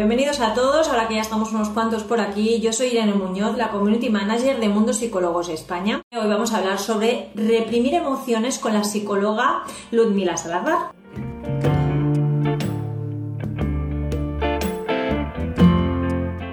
Bienvenidos 0.00 0.40
a 0.40 0.54
todos, 0.54 0.88
ahora 0.88 1.08
que 1.08 1.16
ya 1.16 1.20
estamos 1.20 1.52
unos 1.52 1.68
cuantos 1.68 2.04
por 2.04 2.22
aquí, 2.22 2.58
yo 2.58 2.72
soy 2.72 2.86
Irene 2.86 3.12
Muñoz, 3.12 3.58
la 3.58 3.68
Community 3.68 4.08
Manager 4.08 4.58
de 4.58 4.70
Mundo 4.70 4.94
Psicólogos 4.94 5.50
España. 5.50 6.00
Hoy 6.10 6.26
vamos 6.26 6.54
a 6.54 6.56
hablar 6.56 6.78
sobre 6.78 7.28
reprimir 7.34 7.92
emociones 7.92 8.58
con 8.58 8.72
la 8.72 8.82
psicóloga 8.82 9.64
Ludmila 9.90 10.38
Salazar. 10.38 10.92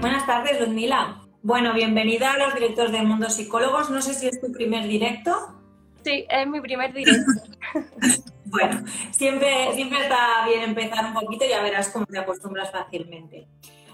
Buenas 0.02 0.26
tardes, 0.26 0.60
Ludmila. 0.60 1.22
Bueno, 1.42 1.74
bienvenida 1.74 2.34
a 2.34 2.38
los 2.38 2.54
directos 2.54 2.92
de 2.92 3.02
Mundo 3.04 3.30
Psicólogos. 3.30 3.90
No 3.90 4.02
sé 4.02 4.14
si 4.14 4.28
es 4.28 4.42
tu 4.42 4.52
primer 4.52 4.90
directo. 4.90 5.56
Sí, 6.04 6.26
es 6.30 6.48
mi 6.48 6.60
primer 6.60 6.94
directo. 6.94 7.32
Bueno, 8.60 8.84
siempre, 9.12 9.72
siempre 9.76 10.02
está 10.02 10.48
bien 10.48 10.64
empezar 10.64 11.06
un 11.06 11.14
poquito 11.14 11.46
y 11.46 11.50
ya 11.50 11.62
verás 11.62 11.90
cómo 11.90 12.08
te 12.08 12.18
acostumbras 12.18 12.72
fácilmente. 12.72 13.48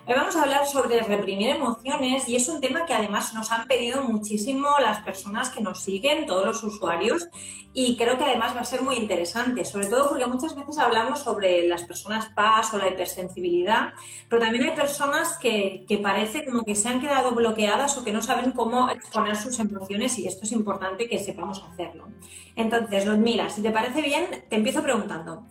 Hoy 0.05 0.15
vamos 0.15 0.35
a 0.35 0.43
hablar 0.43 0.67
sobre 0.67 1.01
reprimir 1.01 1.47
emociones 1.51 2.27
y 2.27 2.35
es 2.35 2.49
un 2.49 2.59
tema 2.59 2.85
que 2.85 2.93
además 2.93 3.33
nos 3.33 3.53
han 3.53 3.65
pedido 3.67 4.03
muchísimo 4.03 4.67
las 4.81 4.99
personas 4.99 5.49
que 5.49 5.61
nos 5.61 5.81
siguen, 5.81 6.25
todos 6.25 6.45
los 6.45 6.61
usuarios, 6.61 7.29
y 7.73 7.95
creo 7.95 8.17
que 8.17 8.25
además 8.25 8.53
va 8.53 8.59
a 8.59 8.65
ser 8.65 8.81
muy 8.81 8.97
interesante, 8.97 9.63
sobre 9.63 9.87
todo 9.87 10.09
porque 10.09 10.25
muchas 10.25 10.57
veces 10.57 10.77
hablamos 10.77 11.19
sobre 11.19 11.69
las 11.69 11.83
personas 11.83 12.25
PAS 12.35 12.73
o 12.73 12.79
la 12.79 12.89
hipersensibilidad, 12.89 13.93
pero 14.27 14.41
también 14.41 14.65
hay 14.65 14.75
personas 14.75 15.37
que, 15.37 15.85
que 15.87 15.97
parece 15.99 16.43
como 16.43 16.65
que 16.65 16.75
se 16.75 16.89
han 16.89 16.99
quedado 16.99 17.31
bloqueadas 17.31 17.97
o 17.97 18.03
que 18.03 18.11
no 18.11 18.21
saben 18.21 18.51
cómo 18.51 18.89
exponer 18.89 19.37
sus 19.37 19.57
emociones 19.59 20.19
y 20.19 20.27
esto 20.27 20.43
es 20.43 20.51
importante 20.51 21.07
que 21.07 21.17
sepamos 21.17 21.63
hacerlo. 21.63 22.09
Entonces, 22.57 23.05
mira, 23.17 23.49
si 23.49 23.61
te 23.61 23.71
parece 23.71 24.01
bien, 24.01 24.43
te 24.49 24.57
empiezo 24.57 24.83
preguntando, 24.83 25.45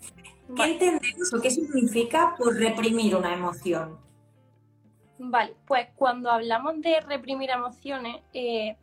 ¿qué 0.54 0.64
entendemos 0.64 1.32
o 1.32 1.40
qué 1.40 1.50
significa 1.50 2.34
por 2.36 2.54
reprimir 2.54 3.16
una 3.16 3.32
emoción? 3.32 4.11
Vale, 5.18 5.54
pues 5.66 5.88
cuando 5.94 6.30
hablamos 6.30 6.80
de 6.80 7.00
reprimir 7.00 7.50
emociones, 7.50 8.22
eh, 8.32 8.76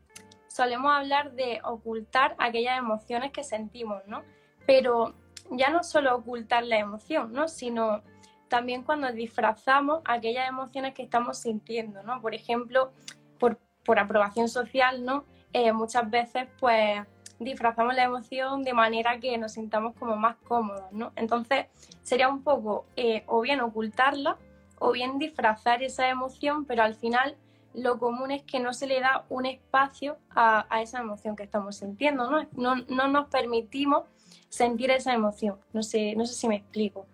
solemos 0.47 0.91
hablar 0.91 1.33
de 1.33 1.59
ocultar 1.63 2.35
aquellas 2.37 2.77
emociones 2.77 3.31
que 3.31 3.43
sentimos, 3.43 4.01
¿no? 4.07 4.23
Pero 4.65 5.13
ya 5.51 5.69
no 5.69 5.83
solo 5.83 6.15
ocultar 6.15 6.63
la 6.63 6.77
emoción, 6.77 7.33
¿no? 7.33 7.47
Sino 7.47 8.03
también 8.47 8.83
cuando 8.83 9.11
disfrazamos 9.11 10.01
aquellas 10.05 10.47
emociones 10.47 10.93
que 10.93 11.03
estamos 11.03 11.39
sintiendo, 11.39 12.03
¿no? 12.03 12.21
Por 12.21 12.33
ejemplo, 12.33 12.91
por, 13.39 13.57
aprobación 13.97 14.49
social, 14.49 15.03
¿no? 15.03 15.25
Eh, 15.51 15.71
muchas 15.73 16.07
veces, 16.09 16.47
pues, 16.59 17.01
disfrazamos 17.39 17.95
la 17.95 18.03
emoción 18.03 18.63
de 18.63 18.73
manera 18.73 19.19
que 19.19 19.35
nos 19.39 19.53
sintamos 19.53 19.95
como 19.95 20.15
más 20.15 20.35
cómodos, 20.47 20.91
¿no? 20.91 21.11
Entonces, 21.15 21.65
sería 22.03 22.29
un 22.29 22.43
poco 22.43 22.85
eh, 22.95 23.23
o 23.25 23.41
bien 23.41 23.61
ocultarla 23.61 24.37
o 24.79 24.91
bien 24.91 25.19
disfrazar 25.19 25.83
esa 25.83 26.09
emoción, 26.09 26.65
pero 26.65 26.83
al 26.83 26.95
final 26.95 27.35
lo 27.73 27.99
común 27.99 28.31
es 28.31 28.43
que 28.43 28.59
no 28.59 28.73
se 28.73 28.87
le 28.87 28.99
da 28.99 29.25
un 29.29 29.45
espacio 29.45 30.17
a, 30.31 30.65
esa 30.81 30.99
emoción 30.99 31.35
que 31.35 31.43
estamos 31.43 31.77
sintiendo, 31.77 32.29
¿no? 32.29 32.47
¿no? 32.53 32.83
No, 32.87 33.07
nos 33.07 33.27
permitimos 33.27 34.03
sentir 34.49 34.89
esa 34.91 35.13
emoción. 35.13 35.57
No 35.73 35.83
sé, 35.83 36.15
no 36.15 36.25
sé 36.25 36.33
si 36.33 36.47
me 36.47 36.57
explico. 36.57 37.05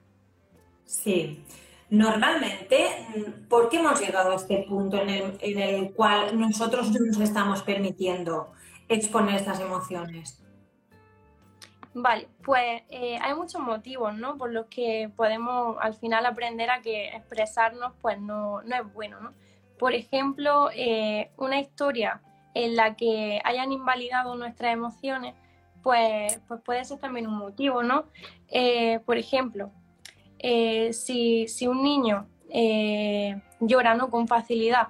Sí. 0.86 1.44
Normalmente, 1.90 2.88
¿por 3.50 3.70
qué 3.70 3.78
hemos 3.78 4.00
llegado 4.00 4.32
a 4.32 4.36
este 4.36 4.66
punto 4.68 4.98
en 4.98 5.10
el, 5.10 5.38
en 5.40 5.60
el 5.60 5.94
cual 5.94 6.40
nosotros 6.40 6.92
nos 6.92 7.20
estamos 7.20 7.62
permitiendo 7.62 8.52
exponer 8.88 9.36
estas 9.36 9.60
emociones? 9.60 10.45
Vale, 11.98 12.28
pues 12.44 12.82
eh, 12.90 13.18
hay 13.22 13.34
muchos 13.36 13.62
motivos, 13.62 14.14
¿no? 14.18 14.38
Por 14.38 14.52
los 14.52 14.66
que 14.66 15.10
podemos 15.16 15.78
al 15.80 15.94
final 15.94 16.26
aprender 16.26 16.70
a 16.70 16.82
que 16.82 17.08
expresarnos 17.08 17.94
pues 18.02 18.20
no, 18.20 18.62
no 18.64 18.76
es 18.76 18.94
bueno, 18.94 19.22
¿no? 19.22 19.34
Por 19.80 19.94
ejemplo, 19.94 20.70
eh, 20.76 21.32
una 21.38 21.58
historia 21.58 22.22
en 22.54 22.76
la 22.76 22.98
que 22.98 23.40
hayan 23.46 23.72
invalidado 23.72 24.36
nuestras 24.36 24.74
emociones, 24.74 25.36
pues, 25.84 26.38
pues 26.50 26.60
puede 26.64 26.84
ser 26.84 27.00
también 27.00 27.28
un 27.28 27.38
motivo, 27.38 27.82
¿no? 27.82 28.08
Eh, 28.50 29.00
por 29.06 29.18
ejemplo, 29.18 29.72
si, 30.92 31.48
si, 31.48 31.66
un 31.66 31.82
niño 31.82 32.28
llora 33.62 33.96
¿no? 33.96 34.10
con 34.10 34.28
facilidad 34.28 34.90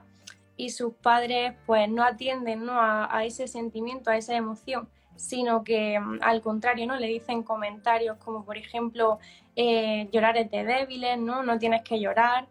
y 0.57 0.71
sus 0.71 0.95
padres 0.95 1.53
pues 1.67 1.87
no 1.87 2.03
atienden 2.03 2.65
¿no? 2.65 2.81
A, 2.81 3.15
a 3.15 3.25
ese 3.25 3.47
sentimiento, 3.47 4.09
a 4.09 4.17
esa 4.17 4.35
emoción, 4.35 4.89
sino 5.15 5.63
que 5.63 5.99
mm, 5.99 6.19
al 6.21 6.41
contrario, 6.41 6.87
¿no? 6.87 6.97
Le 6.97 7.07
dicen 7.07 7.43
comentarios 7.43 8.17
como, 8.17 8.43
por 8.45 8.57
ejemplo, 8.57 9.19
eh, 9.55 10.09
llorar 10.11 10.37
es 10.37 10.51
de 10.51 10.63
débiles, 10.63 11.17
¿no? 11.17 11.43
No 11.43 11.57
tienes 11.57 11.81
que 11.83 11.99
llorar. 11.99 12.47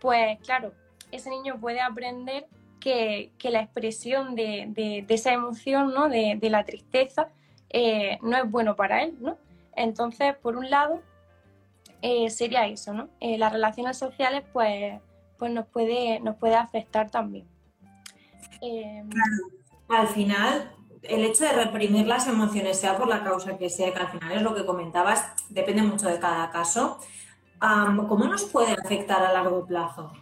Pues 0.00 0.38
claro, 0.40 0.72
ese 1.12 1.30
niño 1.30 1.58
puede 1.60 1.80
aprender 1.80 2.46
que, 2.80 3.32
la 3.42 3.60
expresión 3.60 4.34
de, 4.34 5.04
esa 5.08 5.32
emoción, 5.32 5.92
¿no? 5.92 6.08
De, 6.08 6.38
la 6.42 6.64
tristeza, 6.64 7.28
eh, 7.70 8.18
no 8.22 8.36
es 8.36 8.50
bueno 8.50 8.76
para 8.76 9.02
él, 9.02 9.16
¿no? 9.20 9.38
Entonces, 9.74 10.36
por 10.36 10.56
un 10.56 10.70
lado, 10.70 11.02
eh, 12.02 12.30
sería 12.30 12.66
eso, 12.66 12.92
¿no? 12.94 13.08
las 13.20 13.52
relaciones 13.52 13.98
sociales, 13.98 14.44
pues, 14.52 15.00
pues 15.38 15.50
nos, 15.50 15.66
puede, 15.66 16.20
nos 16.20 16.36
puede 16.36 16.54
afectar 16.54 17.10
también. 17.10 17.46
Al 19.88 20.08
final, 20.08 20.75
el 21.02 21.24
hecho 21.24 21.44
de 21.44 21.52
reprimir 21.52 22.06
las 22.06 22.26
emociones, 22.26 22.80
sea 22.80 22.96
por 22.96 23.08
la 23.08 23.22
causa 23.22 23.58
que 23.58 23.70
sea, 23.70 23.92
que 23.92 24.00
al 24.00 24.08
final 24.08 24.32
es 24.32 24.42
lo 24.42 24.54
que 24.54 24.64
comentabas, 24.64 25.24
depende 25.48 25.82
mucho 25.82 26.08
de 26.08 26.18
cada 26.18 26.50
caso, 26.50 26.98
¿cómo 27.60 28.24
nos 28.26 28.44
puede 28.44 28.72
afectar 28.72 29.22
a 29.22 29.32
largo 29.32 29.66
plazo? 29.66 30.12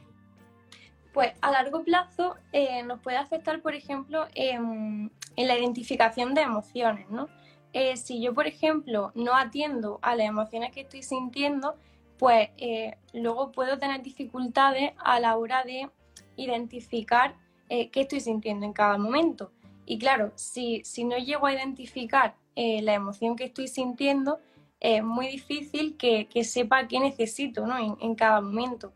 Pues 1.13 1.33
a 1.41 1.53
largo 1.53 1.85
plazo 1.85 2.35
eh, 2.53 2.83
nos 2.83 3.01
puede 3.01 3.17
afectar, 3.17 3.63
por 3.63 3.75
ejemplo, 3.75 4.27
en, 4.35 5.13
la 5.37 5.59
identificación 5.59 6.35
de 6.35 6.43
emociones, 6.43 7.09
¿no? 7.09 7.29
Eh, 7.73 7.97
si 7.97 8.21
yo, 8.21 8.35
por 8.35 8.47
ejemplo, 8.47 9.13
no 9.15 9.37
atiendo 9.37 9.99
a 10.03 10.15
las 10.17 10.27
emociones 10.27 10.73
que 10.73 10.83
estoy 10.83 11.03
sintiendo, 11.03 11.77
pues 12.19 12.51
eh, 12.57 12.97
luego 13.13 13.53
puedo 13.53 13.79
tener 13.79 14.03
dificultades 14.03 14.93
a 14.99 15.19
la 15.19 15.37
hora 15.37 15.65
de 15.65 15.91
identificar 16.37 17.37
qué 17.69 17.91
estoy 17.95 18.21
sintiendo 18.21 18.67
en 18.67 18.73
cada 18.73 18.99
momento. 18.99 19.51
Y 19.87 19.99
claro, 19.99 20.33
si, 20.35 20.83
no 21.05 21.17
llego 21.19 21.47
a 21.47 21.53
identificar 21.53 22.35
eh, 22.57 22.83
la 22.83 22.95
emoción 22.95 23.37
que 23.37 23.45
estoy 23.45 23.69
sintiendo, 23.69 24.41
es 24.81 25.03
muy 25.03 25.29
difícil 25.29 25.97
que, 25.97 26.29
sepa 26.45 26.87
qué 26.89 27.01
necesito 27.01 27.65
en, 28.01 28.15
cada 28.15 28.41
momento. 28.41 28.93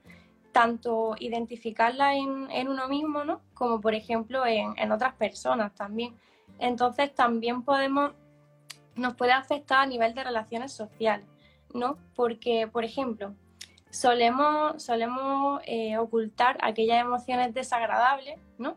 Tanto 0.53 1.15
identificarla 1.19 2.15
en, 2.15 2.69
uno 2.69 2.89
mismo, 2.89 3.25
¿no? 3.25 3.41
como 3.55 3.81
por 3.81 3.95
ejemplo 3.95 4.45
en, 4.47 4.93
otras 4.93 5.15
personas 5.15 5.75
también. 5.75 6.15
Entonces 6.59 7.15
también 7.15 7.63
podemos, 7.63 8.13
nos 8.97 9.15
puede 9.15 9.33
afectar 9.33 9.81
a 9.81 9.87
nivel 9.87 10.15
de 10.15 10.25
relaciones 10.25 10.73
sociales, 10.73 11.27
¿no? 11.73 11.97
Porque, 12.15 12.67
por 12.67 12.85
ejemplo, 12.85 13.35
solemos, 13.91 14.83
solemos 14.83 15.63
eh, 15.67 15.97
ocultar 15.99 16.59
aquellas 16.61 17.01
emociones 17.01 17.55
desagradables, 17.55 18.39
¿no? 18.59 18.77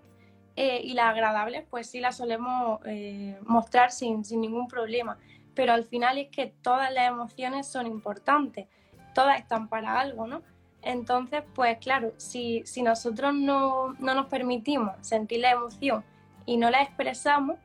Eh, 0.56 0.82
y 0.84 0.94
las 0.94 1.06
agradables 1.06 1.64
pues 1.70 1.90
sí 1.90 2.02
las 2.02 2.18
solemos 2.18 2.82
eh, 2.86 3.40
mostrar 3.46 3.92
sin, 3.92 4.22
ningún 4.32 4.68
problema, 4.68 5.18
pero 5.56 5.72
al 5.72 5.86
final 5.86 6.18
es 6.18 6.28
que 6.30 6.54
todas 6.62 6.92
las 6.92 7.08
emociones 7.08 7.68
son 7.68 7.88
importantes, 7.88 8.68
todas 9.16 9.40
están 9.40 9.70
para 9.70 10.00
algo, 10.00 10.28
¿no? 10.28 10.42
Entonces, 10.82 11.44
pues 11.54 11.78
claro, 11.78 12.14
si, 12.18 12.64
nosotros 12.84 13.34
no, 13.34 13.94
nos 14.00 14.26
permitimos 14.26 14.94
sentir 15.02 15.40
la 15.40 15.52
emoción 15.52 16.04
y 16.46 16.58
no 16.58 16.70
la 16.70 16.82
expresamos, 16.82 17.58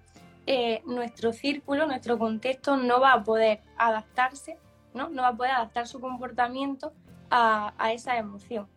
eh, 0.47 0.83
nuestro 0.87 1.33
círculo, 1.33 1.87
nuestro 1.87 2.19
contexto 2.19 2.77
no 2.77 3.01
va 3.01 3.15
a 3.15 3.25
poder 3.25 3.63
adaptarse, 3.79 4.59
¿no? 4.95 5.09
No 5.09 5.23
va 5.23 5.29
a 5.29 5.37
poder 5.37 5.53
adaptar 5.53 5.89
su 5.89 6.01
comportamiento 6.01 6.93
a, 7.31 7.75
a 7.79 7.93
esa 7.93 8.17
emoción. 8.17 8.69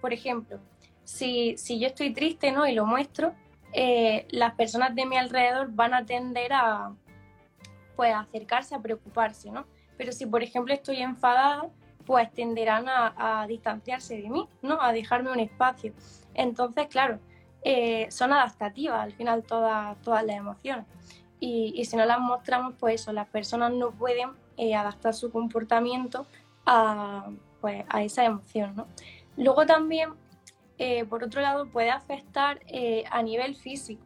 por 0.00 0.12
ejemplo, 0.12 0.58
si, 1.08 1.78
yo 1.78 1.86
estoy 1.86 2.12
triste 2.12 2.52
¿no? 2.52 2.66
y 2.66 2.74
lo 2.74 2.84
muestro, 2.84 3.32
eh, 3.72 4.26
las 4.30 4.54
personas 4.54 4.94
de 4.94 5.06
mi 5.06 5.16
alrededor 5.16 5.72
van 5.72 5.94
a 5.94 6.04
tender 6.04 6.52
a 6.52 6.92
pues, 7.96 8.14
acercarse, 8.14 8.74
a 8.74 8.80
preocuparse, 8.80 9.50
¿no? 9.50 9.64
Pero 9.96 10.12
si, 10.12 10.26
por 10.26 10.42
ejemplo, 10.42 10.72
estoy 10.74 10.98
enfadada, 10.98 11.68
pues 12.04 12.30
tenderán 12.32 12.86
a, 12.88 13.46
distanciarse 13.48 14.20
de 14.20 14.28
mí, 14.28 14.48
¿no? 14.62 14.80
A 14.80 14.92
dejarme 14.92 15.32
un 15.32 15.40
espacio. 15.40 15.92
Entonces, 16.34 16.86
claro, 16.88 17.18
eh, 17.62 18.06
son 18.10 18.32
adaptativas 18.32 19.00
al 19.00 19.12
final 19.12 19.42
todas, 19.42 20.00
todas 20.02 20.24
las 20.24 20.36
emociones. 20.36 20.84
y, 21.40 21.84
si 21.84 21.96
no 21.96 22.04
las 22.04 22.20
mostramos, 22.20 22.74
pues 22.78 23.00
eso, 23.00 23.12
las 23.12 23.28
personas 23.28 23.72
no 23.72 23.92
pueden 23.92 24.30
eh, 24.56 24.74
adaptar 24.74 25.14
su 25.14 25.30
comportamiento 25.30 26.26
a, 26.66 27.30
pues, 27.60 27.84
a 27.88 28.02
esa 28.02 28.24
emoción. 28.24 28.74
¿no? 28.76 28.86
Luego 29.36 29.66
también, 29.66 30.10
eh, 30.78 31.04
por 31.04 31.24
otro 31.24 31.40
lado, 31.40 31.66
puede 31.66 31.90
afectar 31.90 32.60
eh, 32.66 33.04
a 33.10 33.22
nivel 33.22 33.56
físico, 33.56 34.02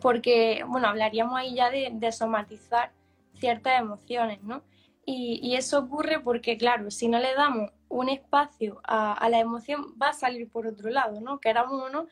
porque, 0.00 0.64
bueno, 0.66 0.88
hablaríamos 0.88 1.38
ahí 1.38 1.54
ya 1.54 1.70
de, 1.70 2.12
somatizar 2.12 2.92
ciertas 3.34 3.80
emociones, 3.80 4.42
¿no? 4.42 4.62
Y, 5.04 5.56
eso 5.56 5.78
ocurre 5.78 6.20
porque, 6.20 6.58
claro, 6.58 6.90
si 6.90 7.08
no 7.08 7.18
le 7.18 7.34
damos 7.34 7.70
un 7.88 8.10
espacio 8.10 8.80
a, 8.84 9.26
la 9.30 9.38
emoción, 9.38 9.94
va 10.00 10.10
a 10.10 10.12
salir 10.12 10.50
por 10.50 10.66
otro 10.66 10.90
lado, 10.90 11.20
¿no? 11.22 11.40
Que 11.40 11.48
era 11.48 11.64
uno, 11.64 12.06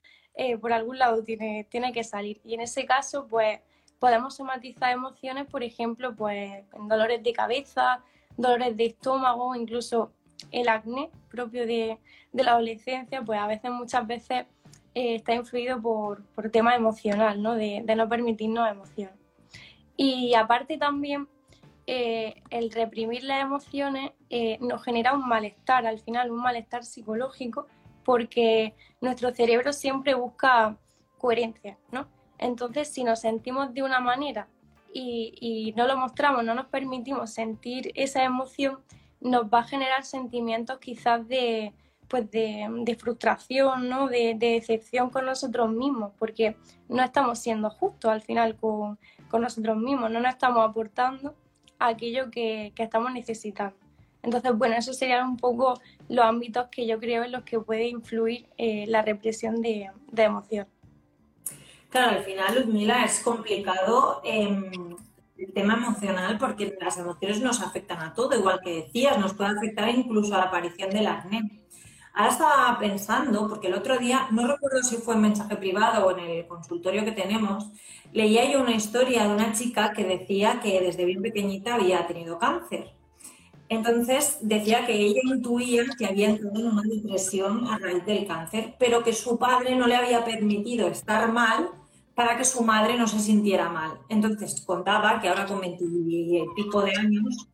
por 0.62 0.72
algún 0.72 0.98
lado 0.98 1.22
tiene, 1.22 1.66
tiene 1.70 1.92
que 1.92 2.04
salir. 2.04 2.40
Y 2.42 2.54
en 2.54 2.62
ese 2.62 2.86
caso, 2.86 3.26
pues 3.28 3.60
podemos 3.98 4.36
somatizar 4.36 4.92
emociones, 4.92 5.46
por 5.46 5.62
ejemplo, 5.62 6.14
pues 6.14 6.64
en 6.72 6.88
dolores 6.88 7.22
de 7.22 7.32
cabeza, 7.32 8.02
dolores 8.36 8.76
de 8.76 8.86
estómago, 8.86 9.54
incluso 9.54 10.12
el 10.50 10.68
acné 10.68 11.10
propio 11.30 11.66
de, 11.66 11.98
la 12.44 12.52
adolescencia, 12.52 13.22
pues 13.22 13.38
a 13.38 13.46
veces, 13.46 13.70
muchas 13.70 14.06
veces 14.06 14.46
eh, 14.94 15.16
está 15.16 15.34
influido 15.34 15.80
por, 15.80 16.24
por 16.34 16.50
tema 16.50 16.74
emocional, 16.74 17.42
¿no? 17.42 17.54
De, 17.54 17.82
no 17.82 18.08
permitirnos 18.08 18.70
emoción. 18.70 19.10
Y 19.96 20.34
aparte 20.34 20.78
también 20.78 21.28
eh, 21.86 22.42
el 22.50 22.70
reprimir 22.70 23.24
las 23.24 23.42
emociones 23.42 24.12
eh, 24.30 24.58
nos 24.60 24.82
genera 24.82 25.14
un 25.14 25.28
malestar, 25.28 25.86
al 25.86 25.98
final 25.98 26.30
un 26.30 26.40
malestar 26.40 26.84
psicológico, 26.84 27.66
porque 28.04 28.74
nuestro 29.00 29.34
cerebro 29.34 29.72
siempre 29.72 30.14
busca 30.14 30.78
coherencia, 31.18 31.78
¿no? 31.92 32.08
Entonces, 32.38 32.88
si 32.88 33.04
nos 33.04 33.20
sentimos 33.20 33.74
de 33.74 33.82
una 33.82 34.00
manera 34.00 34.48
y, 34.92 35.74
no 35.76 35.86
lo 35.86 35.96
mostramos, 35.98 36.42
no 36.42 36.54
nos 36.54 36.66
permitimos 36.66 37.30
sentir 37.30 37.92
esa 37.94 38.24
emoción, 38.24 38.78
nos 39.20 39.44
va 39.44 39.58
a 39.58 39.64
generar 39.64 40.04
sentimientos 40.04 40.78
quizás 40.78 41.28
de, 41.28 41.74
pues 42.08 42.30
de, 42.30 42.96
frustración, 42.98 43.88
¿no? 43.88 44.08
de, 44.08 44.34
decepción 44.38 45.10
con 45.10 45.26
nosotros 45.26 45.70
mismos, 45.70 46.12
porque 46.18 46.56
no 46.88 47.02
estamos 47.02 47.38
siendo 47.38 47.70
justos 47.70 48.10
al 48.10 48.22
final 48.22 48.56
con, 48.56 48.98
nosotros 49.32 49.76
mismos, 49.76 50.10
no 50.10 50.18
nos 50.20 50.32
estamos 50.32 50.66
aportando 50.66 51.34
aquello 51.78 52.30
que, 52.30 52.72
estamos 52.76 53.12
necesitando. 53.12 53.76
Entonces, 54.22 54.52
bueno, 54.56 54.76
esos 54.76 54.96
serían 54.96 55.28
un 55.28 55.36
poco 55.36 55.80
los 56.08 56.24
ámbitos 56.24 56.68
que 56.68 56.86
yo 56.86 56.98
creo 56.98 57.22
en 57.24 57.32
los 57.32 57.42
que 57.44 57.60
puede 57.60 57.88
influir 57.88 58.48
eh, 58.56 58.86
la 58.88 59.02
represión 59.02 59.60
de, 59.60 59.90
de 60.10 60.22
emoción. 60.22 60.66
Claro, 61.90 62.18
al 62.18 62.24
final, 62.24 62.54
Ludmila, 62.54 63.04
es 63.04 63.20
complicado 63.20 64.20
em, 64.24 64.96
el 65.38 65.52
tema 65.52 65.74
emocional 65.74 66.38
porque 66.38 66.76
las 66.80 66.98
emociones 66.98 67.40
nos 67.40 67.60
afectan 67.60 68.00
a 68.00 68.14
todo, 68.14 68.38
igual 68.38 68.60
que 68.62 68.82
decías, 68.82 69.18
nos 69.18 69.34
puede 69.34 69.50
afectar 69.50 69.88
incluso 69.88 70.34
a 70.34 70.38
la 70.38 70.44
aparición 70.44 70.90
del 70.90 71.06
acné. 71.06 71.42
Ahora 72.18 72.32
estaba 72.32 72.78
pensando, 72.78 73.46
porque 73.46 73.66
el 73.66 73.74
otro 73.74 73.98
día, 73.98 74.26
no 74.30 74.46
recuerdo 74.46 74.82
si 74.82 74.96
fue 74.96 75.16
en 75.16 75.20
mensaje 75.20 75.54
privado 75.56 76.06
o 76.06 76.16
en 76.16 76.20
el 76.20 76.46
consultorio 76.46 77.04
que 77.04 77.12
tenemos, 77.12 77.70
leía 78.14 78.50
yo 78.50 78.62
una 78.62 78.74
historia 78.74 79.24
de 79.24 79.34
una 79.34 79.52
chica 79.52 79.92
que 79.92 80.04
decía 80.04 80.60
que 80.62 80.80
desde 80.80 81.04
bien 81.04 81.20
pequeñita 81.20 81.74
había 81.74 82.06
tenido 82.06 82.38
cáncer. 82.38 82.90
Entonces 83.68 84.38
decía 84.40 84.86
que 84.86 84.94
ella 84.94 85.20
intuía 85.24 85.84
que 85.98 86.06
había 86.06 86.30
entrado 86.30 86.58
en 86.58 86.68
una 86.68 86.82
depresión 86.84 87.68
a 87.68 87.78
raíz 87.78 88.06
del 88.06 88.26
cáncer, 88.26 88.76
pero 88.78 89.04
que 89.04 89.12
su 89.12 89.38
padre 89.38 89.76
no 89.76 89.86
le 89.86 89.96
había 89.96 90.24
permitido 90.24 90.88
estar 90.88 91.30
mal 91.30 91.68
para 92.14 92.38
que 92.38 92.46
su 92.46 92.62
madre 92.62 92.96
no 92.96 93.06
se 93.06 93.20
sintiera 93.20 93.68
mal. 93.68 93.98
Entonces 94.08 94.64
contaba 94.64 95.20
que 95.20 95.28
ahora 95.28 95.44
con 95.44 95.60
pico 95.60 96.80
de 96.80 96.92
años 96.92 97.46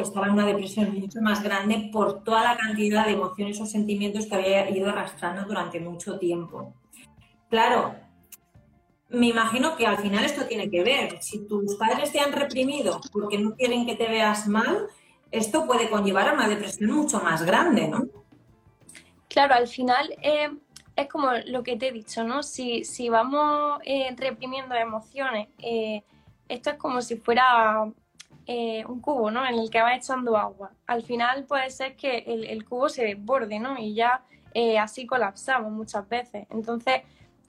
estaba 0.00 0.26
en 0.26 0.32
una 0.32 0.46
depresión 0.46 0.94
mucho 0.98 1.20
más 1.20 1.42
grande 1.42 1.90
por 1.92 2.22
toda 2.22 2.44
la 2.44 2.56
cantidad 2.56 3.04
de 3.04 3.12
emociones 3.12 3.60
o 3.60 3.66
sentimientos 3.66 4.26
que 4.26 4.34
había 4.34 4.70
ido 4.70 4.88
arrastrando 4.88 5.44
durante 5.44 5.80
mucho 5.80 6.18
tiempo. 6.18 6.72
Claro, 7.50 7.94
me 9.08 9.28
imagino 9.28 9.76
que 9.76 9.86
al 9.86 9.98
final 9.98 10.24
esto 10.24 10.46
tiene 10.46 10.70
que 10.70 10.84
ver. 10.84 11.20
Si 11.22 11.46
tus 11.46 11.76
padres 11.76 12.12
te 12.12 12.20
han 12.20 12.32
reprimido 12.32 13.00
porque 13.12 13.38
no 13.38 13.54
quieren 13.54 13.86
que 13.86 13.96
te 13.96 14.08
veas 14.08 14.46
mal, 14.46 14.86
esto 15.30 15.66
puede 15.66 15.90
conllevar 15.90 16.28
a 16.28 16.32
una 16.34 16.48
depresión 16.48 16.90
mucho 16.90 17.20
más 17.20 17.42
grande, 17.44 17.88
¿no? 17.88 18.06
Claro, 19.28 19.54
al 19.54 19.68
final 19.68 20.14
eh, 20.22 20.50
es 20.96 21.08
como 21.08 21.30
lo 21.46 21.62
que 21.62 21.76
te 21.76 21.88
he 21.88 21.92
dicho, 21.92 22.24
¿no? 22.24 22.42
Si, 22.42 22.84
si 22.84 23.08
vamos 23.08 23.78
eh, 23.84 24.14
reprimiendo 24.16 24.74
emociones, 24.74 25.48
eh, 25.58 26.02
esto 26.48 26.70
es 26.70 26.76
como 26.76 27.02
si 27.02 27.16
fuera 27.16 27.90
un 28.48 29.00
cubo, 29.00 29.30
¿no? 29.30 29.46
En 29.46 29.58
el 29.58 29.68
que 29.68 29.82
vas 29.82 29.98
echando 29.98 30.36
agua. 30.36 30.72
Al 30.86 31.02
final 31.02 31.44
puede 31.44 31.68
ser 31.70 31.96
que 31.96 32.24
el, 32.26 32.64
cubo 32.64 32.88
se 32.88 33.04
desborde, 33.04 33.58
¿no? 33.58 33.78
Y 33.78 33.94
ya 33.94 34.22
así 34.80 35.06
colapsamos 35.06 35.70
muchas 35.70 36.08
veces. 36.08 36.46
Entonces, 36.50 37.02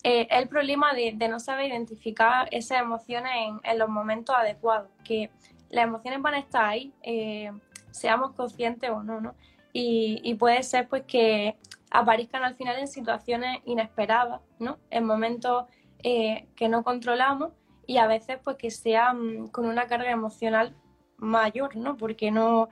eh, 0.04 0.28
el 0.32 0.48
problema 0.48 0.94
de, 0.94 1.14
no 1.28 1.40
saber 1.40 1.68
identificar 1.68 2.48
esas 2.52 2.82
emociones 2.82 3.32
en, 3.64 3.80
los 3.80 3.90
momentos 3.90 4.34
adecuados, 4.36 4.90
que 5.04 5.30
las 5.70 5.84
emociones 5.84 6.22
van 6.22 6.36
a 6.36 6.40
estar 6.40 6.66
ahí, 6.66 6.94
eh, 7.04 7.52
seamos 7.92 8.32
conscientes 8.32 8.90
o 8.90 9.04
no, 9.04 9.20
¿no? 9.20 9.36
Y, 9.74 10.34
puede 10.36 10.64
ser 10.64 10.88
pues 10.88 11.04
que 11.04 11.58
aparezcan 11.92 12.44
al 12.44 12.56
final 12.56 12.80
en 12.80 12.88
situaciones 12.88 13.60
inesperadas, 13.66 14.42
¿no? 14.58 14.78
En 14.90 15.06
momentos 15.06 15.66
eh, 16.04 16.48
que 16.56 16.70
no 16.70 16.84
controlamos 16.84 17.52
y 17.86 17.98
a 17.98 18.08
veces 18.08 18.40
pues 18.44 18.56
que 18.56 18.72
sean 18.72 19.48
con 19.48 19.66
una 19.66 19.88
carga 19.88 20.12
emocional 20.12 20.76
mayor, 21.20 21.76
¿no? 21.76 21.98
Porque 21.98 22.32
no 22.32 22.70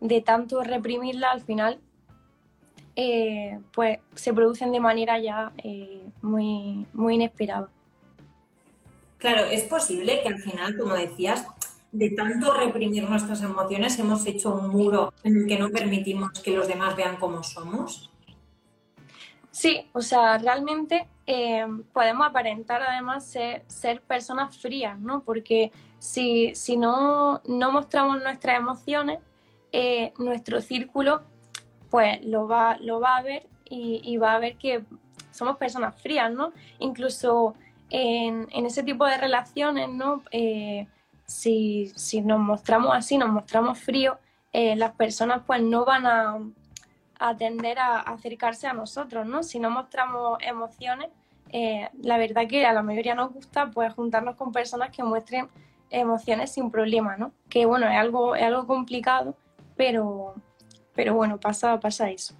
de 0.00 0.20
tanto 0.20 0.62
reprimirla 0.62 1.30
al 1.30 1.40
final 1.40 1.80
eh, 2.98 3.58
pues 3.74 3.98
se 4.14 4.32
producen 4.32 4.72
de 4.72 4.80
manera 4.80 5.18
ya 5.18 5.52
eh, 5.58 6.02
muy, 6.22 6.86
muy 6.94 7.16
inesperada. 7.16 7.68
Claro, 9.18 9.44
es 9.44 9.64
posible 9.64 10.22
que 10.22 10.28
al 10.28 10.38
final, 10.38 10.78
como 10.78 10.94
decías, 10.94 11.46
de 11.92 12.10
tanto 12.10 12.54
reprimir 12.54 13.08
nuestras 13.08 13.42
emociones 13.42 13.98
hemos 13.98 14.26
hecho 14.26 14.54
un 14.54 14.70
muro 14.70 15.12
en 15.24 15.36
el 15.36 15.46
que 15.46 15.58
no 15.58 15.70
permitimos 15.70 16.30
que 16.42 16.52
los 16.52 16.68
demás 16.68 16.96
vean 16.96 17.16
cómo 17.16 17.42
somos. 17.42 18.10
Sí, 19.50 19.88
o 19.92 20.00
sea, 20.00 20.38
realmente 20.38 21.06
eh, 21.26 21.66
podemos 21.92 22.26
aparentar 22.26 22.82
además 22.82 23.26
ser, 23.26 23.64
ser, 23.66 24.02
personas 24.02 24.56
frías, 24.56 24.98
¿no? 24.98 25.22
Porque 25.22 25.70
si, 25.98 26.54
si 26.54 26.76
no, 26.76 27.40
no 27.46 27.72
mostramos 27.72 28.22
nuestras 28.22 28.58
emociones, 28.58 29.20
nuestro 30.18 30.62
círculo 30.62 31.22
pues 31.90 32.24
lo 32.24 32.46
va, 32.48 32.76
lo 32.80 33.00
va 33.00 33.16
a 33.16 33.22
ver 33.22 33.46
y, 33.68 34.16
va 34.16 34.34
a 34.34 34.38
ver 34.38 34.56
que 34.56 34.84
somos 35.30 35.56
personas 35.56 36.00
frías, 36.00 36.30
¿no? 36.30 36.52
Incluso 36.78 37.54
en, 37.90 38.46
ese 38.52 38.82
tipo 38.82 39.04
de 39.06 39.16
relaciones, 39.16 39.88
¿no? 39.88 40.22
Eh, 40.30 40.86
si, 41.24 41.92
nos 42.24 42.38
mostramos 42.38 42.94
así, 42.94 43.18
nos 43.18 43.30
mostramos 43.30 43.78
fríos, 43.78 44.18
eh, 44.52 44.76
las 44.76 44.92
personas 44.92 45.42
pues 45.46 45.62
no 45.62 45.84
van 45.84 46.06
a, 46.06 46.38
a, 47.18 47.36
tender 47.36 47.78
a 47.78 48.00
acercarse 48.00 48.66
a 48.66 48.72
nosotros, 48.72 49.26
¿no? 49.26 49.42
Si 49.42 49.58
no 49.58 49.70
mostramos 49.70 50.38
emociones, 50.40 51.08
eh, 51.50 51.88
la 52.02 52.18
verdad 52.18 52.46
que 52.48 52.66
a 52.66 52.72
la 52.72 52.82
mayoría 52.82 53.14
nos 53.14 53.32
gusta 53.32 53.70
pues 53.70 53.92
juntarnos 53.94 54.36
con 54.36 54.52
personas 54.52 54.90
que 54.90 55.02
muestren 55.02 55.48
emociones 55.90 56.52
sin 56.52 56.70
problema, 56.70 57.16
¿no? 57.16 57.32
Que 57.48 57.66
bueno, 57.66 57.88
es 57.88 57.96
algo, 57.96 58.36
es 58.36 58.42
algo 58.42 58.66
complicado, 58.66 59.36
pero, 59.76 60.34
pero 60.94 61.14
bueno, 61.14 61.38
pasa, 61.38 61.78
pasa 61.80 62.10
eso. 62.10 62.34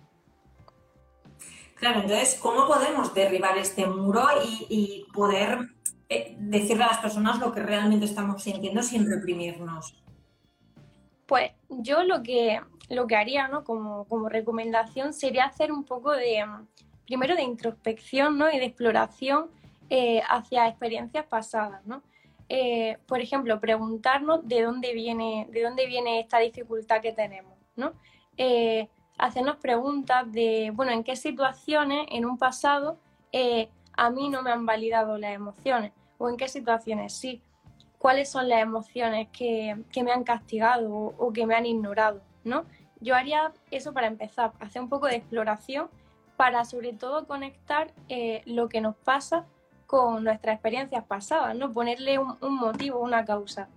Claro, 1.76 2.00
entonces, 2.00 2.38
¿cómo 2.40 2.66
podemos 2.66 3.12
derribar 3.14 3.58
este 3.58 3.86
muro 3.86 4.26
y, 4.68 5.06
poder 5.12 5.58
eh, 6.08 6.34
decirle 6.38 6.84
a 6.84 6.88
las 6.88 6.98
personas 6.98 7.38
lo 7.38 7.52
que 7.52 7.62
realmente 7.62 8.06
estamos 8.06 8.42
sintiendo 8.42 8.82
sin 8.82 9.08
reprimirnos? 9.08 10.02
Pues 11.26 11.52
yo 11.68 12.02
lo 12.04 12.22
que, 12.22 12.60
lo 12.88 13.06
que 13.06 13.16
haría, 13.16 13.48
¿no? 13.48 13.62
Como, 13.64 14.28
recomendación 14.28 15.12
sería 15.12 15.44
hacer 15.44 15.70
un 15.70 15.84
poco 15.84 16.12
de, 16.12 16.44
primero 17.04 17.36
de 17.36 17.42
introspección, 17.42 18.38
¿no? 18.38 18.50
Y 18.50 18.58
de 18.58 18.64
exploración 18.64 19.50
eh, 19.90 20.22
hacia 20.28 20.68
experiencias 20.68 21.26
pasadas, 21.26 21.84
¿no? 21.84 22.02
Eh, 22.48 22.98
por 23.06 23.20
ejemplo, 23.20 23.58
preguntarnos 23.60 24.46
de 24.46 24.62
dónde 24.62 24.92
viene, 24.94 25.48
de 25.50 25.62
dónde 25.62 25.86
viene 25.86 26.20
esta 26.20 26.38
dificultad 26.38 27.00
que 27.00 27.12
tenemos, 27.12 27.52
¿no? 27.74 27.92
eh, 28.36 28.88
hacernos 29.18 29.56
preguntas 29.56 30.30
de, 30.30 30.70
bueno, 30.72 30.92
en 30.92 31.02
qué 31.02 31.16
situaciones 31.16 32.06
en 32.10 32.24
un 32.24 32.38
pasado 32.38 32.98
eh, 33.32 33.68
a 33.96 34.10
mí 34.10 34.28
no 34.28 34.42
me 34.42 34.52
han 34.52 34.64
validado 34.64 35.18
las 35.18 35.34
emociones 35.34 35.92
o 36.18 36.28
en 36.28 36.36
qué 36.36 36.46
situaciones 36.46 37.14
sí, 37.14 37.42
cuáles 37.98 38.30
son 38.30 38.48
las 38.48 38.60
emociones 38.60 39.26
que, 39.32 39.76
me 40.04 40.12
han 40.12 40.22
castigado 40.22 40.88
o, 41.18 41.32
que 41.32 41.46
me 41.46 41.56
han 41.56 41.66
ignorado, 41.66 42.20
¿no? 42.44 42.64
Yo 43.00 43.16
haría 43.16 43.52
eso 43.72 43.92
para 43.92 44.06
empezar, 44.06 44.52
hacer 44.60 44.82
un 44.82 44.88
poco 44.88 45.06
de 45.06 45.16
exploración 45.16 45.88
para 46.36 46.64
sobre 46.64 46.92
todo 46.92 47.26
conectar 47.26 47.92
lo 48.44 48.68
que 48.68 48.80
nos 48.80 48.94
pasa 48.96 49.46
con 49.86 50.24
nuestras 50.24 50.54
experiencias 50.54 51.04
pasadas, 51.04 51.54
¿no? 51.56 51.72
Ponerle 51.72 52.18
un, 52.18 52.36
motivo, 52.40 53.00
una 53.00 53.24
causa. 53.24 53.68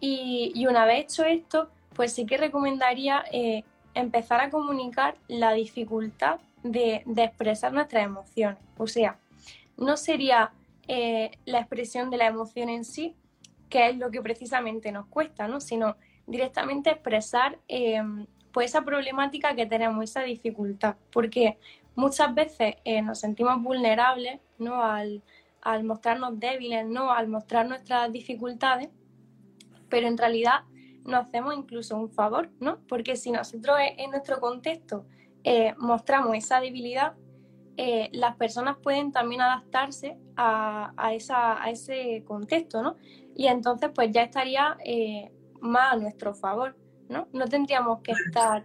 Y, 0.00 0.66
una 0.66 0.84
vez 0.84 1.04
hecho 1.04 1.24
esto, 1.24 1.70
pues 1.94 2.12
sí 2.12 2.26
que 2.26 2.36
recomendaría 2.36 3.24
eh, 3.30 3.64
empezar 3.94 4.40
a 4.40 4.50
comunicar 4.50 5.16
la 5.28 5.52
dificultad 5.52 6.40
de, 6.62 7.04
expresar 7.16 7.72
nuestras 7.72 8.04
emociones. 8.04 8.58
O 8.78 8.86
sea, 8.86 9.18
no 9.76 9.96
sería 9.96 10.52
eh, 10.88 11.30
la 11.44 11.58
expresión 11.58 12.10
de 12.10 12.16
la 12.16 12.26
emoción 12.26 12.68
en 12.68 12.84
sí, 12.84 13.14
que 13.68 13.88
es 13.88 13.96
lo 13.96 14.10
que 14.10 14.22
precisamente 14.22 14.90
nos 14.92 15.06
cuesta, 15.06 15.48
¿no? 15.48 15.60
Sino 15.60 15.96
directamente 16.26 16.90
expresar 16.90 17.58
em, 17.68 18.26
pues 18.52 18.70
esa 18.70 18.84
problemática 18.84 19.54
que 19.54 19.66
tenemos, 19.66 20.04
esa 20.04 20.22
dificultad. 20.22 20.96
Porque 21.10 21.58
muchas 21.94 22.34
veces 22.34 22.76
eh, 22.84 23.02
nos 23.02 23.20
sentimos 23.20 23.62
vulnerables 23.62 24.40
¿no? 24.58 24.82
al, 24.82 25.22
al 25.62 25.84
mostrarnos 25.84 26.38
débiles, 26.38 26.86
¿no? 26.86 27.10
Al 27.10 27.28
mostrar 27.28 27.66
nuestras 27.66 28.10
dificultades, 28.12 28.90
pero 29.88 30.08
en 30.08 30.18
realidad 30.18 30.64
nos 31.04 31.26
hacemos 31.26 31.54
incluso 31.54 31.96
un 31.96 32.10
favor, 32.10 32.50
¿no? 32.60 32.80
Porque 32.88 33.16
si 33.16 33.30
nosotros 33.30 33.76
en 33.96 34.10
nuestro 34.10 34.40
contexto 34.40 35.06
eh, 35.44 35.74
mostramos 35.78 36.36
esa 36.36 36.60
debilidad, 36.60 37.14
eh, 37.76 38.10
las 38.12 38.36
personas 38.36 38.76
pueden 38.82 39.12
también 39.12 39.40
adaptarse 39.40 40.18
a, 40.36 40.92
esa, 41.14 41.62
a, 41.62 41.70
ese 41.70 42.22
contexto, 42.26 42.82
¿no? 42.82 42.96
Y 43.34 43.46
entonces 43.46 43.90
pues 43.94 44.10
ya 44.10 44.22
estaría 44.22 44.76
eh, 44.84 45.32
más 45.60 45.94
a 45.94 45.96
nuestro 45.96 46.34
favor, 46.34 46.76
¿no? 47.08 47.28
No 47.32 47.46
tendríamos 47.46 48.00
que 48.00 48.12
estar 48.12 48.64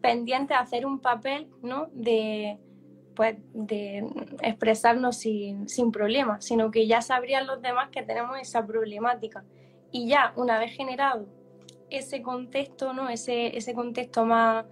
pendientes 0.00 0.56
a 0.56 0.60
hacer 0.60 0.86
un 0.86 1.00
papel, 1.00 1.48
¿no? 1.62 1.88
De, 1.92 2.58
pues, 3.14 3.36
de 3.52 4.04
expresarnos 4.42 5.16
sin, 5.16 5.68
sin 5.68 5.92
problemas, 5.92 6.44
sino 6.44 6.70
que 6.70 6.86
ya 6.86 7.02
sabrían 7.02 7.46
los 7.46 7.60
demás 7.62 7.90
que 7.90 8.02
tenemos 8.02 8.38
esa 8.40 8.66
problemática. 8.66 9.44
Y 9.90 10.08
ya 10.08 10.32
una 10.36 10.58
vez 10.58 10.72
generado 10.72 11.26
ese 11.90 12.22
contexto, 12.22 12.92
¿no? 12.92 13.08
ese, 13.08 13.56
ese 13.56 13.74
contexto 13.74 14.24
más 14.24 14.64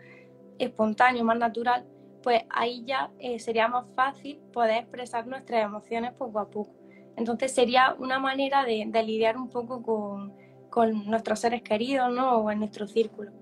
espontáneo, 0.58 1.24
más 1.24 1.38
natural, 1.38 1.84
pues 2.22 2.42
ahí 2.50 2.84
ya 2.84 3.10
eh, 3.18 3.38
sería 3.38 3.68
más 3.68 3.86
fácil 3.94 4.38
poder 4.52 4.82
expresar 4.82 5.26
nuestras 5.26 5.64
emociones 5.64 6.12
poco 6.12 6.38
a 6.38 6.48
poco. 6.48 6.72
Entonces 7.16 7.52
sería 7.52 7.94
una 7.98 8.18
manera 8.18 8.64
de, 8.64 8.84
de 8.86 9.02
lidiar 9.02 9.36
un 9.36 9.50
poco 9.50 9.82
con, 9.82 10.32
con, 10.70 11.06
nuestros 11.06 11.40
seres 11.40 11.62
queridos 11.62 12.12
¿no? 12.12 12.36
o 12.36 12.50
en 12.50 12.60
nuestro 12.60 12.86
círculo. 12.86 13.32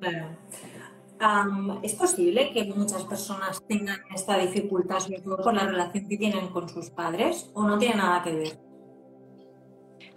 Claro. 0.00 0.36
¿Es 1.82 1.94
posible 1.94 2.50
que 2.52 2.64
muchas 2.64 3.04
personas 3.04 3.62
tengan 3.66 4.00
esta 4.14 4.36
dificultad, 4.38 5.00
sobre 5.00 5.20
todo 5.20 5.38
por 5.38 5.54
la 5.54 5.66
relación 5.66 6.08
que 6.08 6.16
tienen 6.16 6.48
con 6.48 6.68
sus 6.68 6.90
padres, 6.90 7.50
o 7.54 7.64
no 7.64 7.78
tiene 7.78 7.96
nada 7.96 8.22
que 8.22 8.34
ver? 8.34 8.66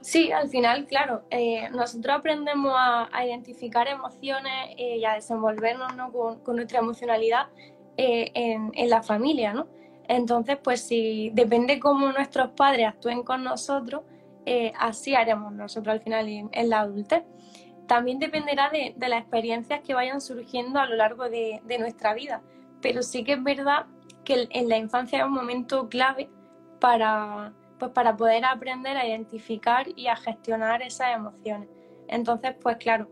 Sí, 0.02 0.32
al 0.32 0.50
final, 0.50 0.88
claro, 0.88 1.24
eh, 1.30 1.70
nosotros 1.72 2.16
aprendemos 2.18 2.74
a, 2.76 3.10
identificar 3.26 3.88
emociones 3.88 4.70
eh, 4.78 4.98
y 4.98 5.06
a 5.06 5.16
desenvolvernos 5.16 5.92
con, 6.44 6.56
nuestra 6.56 6.80
emocionalidad 6.80 7.48
eh, 7.98 8.32
en, 8.34 8.90
la 8.90 9.04
familia, 9.04 9.54
¿no? 9.54 9.68
Entonces, 10.08 10.58
pues 10.64 10.82
si 10.82 11.32
depende 11.34 11.80
cómo 11.80 12.12
nuestros 12.12 12.52
padres 12.52 12.88
actúen 12.88 13.24
con 13.24 13.44
nosotros, 13.44 14.02
así 14.80 15.14
haremos 15.14 15.54
nosotros 15.54 15.94
al 15.94 16.02
final 16.02 16.28
en, 16.28 16.70
la 16.70 16.80
adultez 16.80 17.24
también 17.90 18.20
dependerá 18.20 18.70
de, 18.70 18.94
las 19.00 19.22
experiencias 19.22 19.82
que 19.82 19.96
vayan 19.96 20.22
surgiendo 20.22 20.80
a 20.80 20.86
lo 20.86 20.96
largo 20.96 21.28
de, 21.28 21.60
nuestra 21.80 22.14
vida. 22.14 22.44
Pero 22.82 23.02
sí 23.02 23.24
que 23.24 23.34
es 23.34 23.44
verdad 23.44 23.88
que 24.24 24.48
en 24.52 24.70
la 24.70 24.78
infancia 24.78 25.20
es 25.20 25.26
un 25.26 25.34
momento 25.34 25.90
clave 25.90 26.30
para, 26.80 27.52
pues 27.80 27.92
para 27.92 28.16
poder 28.16 28.46
aprender 28.46 28.96
a 28.96 29.08
identificar 29.08 29.88
y 29.96 30.06
a 30.06 30.16
gestionar 30.16 30.84
esas 30.84 31.16
emociones. 31.16 31.68
Entonces, 32.08 32.54
pues 32.62 32.78
claro, 32.78 33.10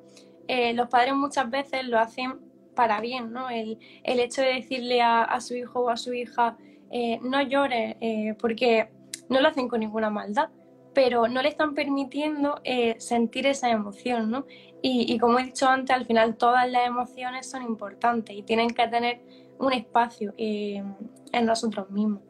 eh, 0.48 0.74
los 0.75 0.88
padres 0.89 1.15
muchas 1.15 1.50
veces 1.50 1.84
lo 1.86 1.98
hacen 1.98 2.39
para 2.75 3.01
bien, 3.01 3.34
¿no? 3.34 3.50
El, 3.50 3.79
hecho 4.03 4.43
de 4.43 4.53
decirle 4.53 5.01
a, 5.01 5.41
su 5.41 5.55
hijo 5.55 5.86
o 5.86 5.89
a 5.89 5.98
su 5.98 6.13
hija, 6.13 6.55
eh, 6.91 7.19
no 7.24 7.41
llores, 7.41 7.96
eh, 8.00 8.36
porque 8.39 8.91
no 9.27 9.41
lo 9.41 9.48
hacen 9.48 9.67
con 9.67 9.79
ninguna 9.79 10.12
maldad, 10.12 10.50
pero 10.98 11.27
no 11.27 11.44
le 11.44 11.50
están 11.50 11.75
permitiendo 11.75 12.60
sentir 12.98 13.46
esa 13.46 13.70
emoción, 13.70 14.32
¿no? 14.32 14.48
Y, 14.82 15.20
como 15.20 15.38
he 15.38 15.44
dicho 15.44 15.68
antes, 15.68 15.96
al 15.96 16.08
final 16.08 16.38
todas 16.38 16.68
las 16.72 16.88
emociones 16.88 17.48
son 17.48 17.62
importantes 17.62 18.36
y 18.36 18.42
tienen 18.42 18.72
que 18.72 18.88
tener 18.88 19.22
un 19.60 19.74
espacio 19.74 20.34
eh, 20.39 20.84
en 21.32 21.46
nosotros 21.46 21.92
mismos. 21.92 22.22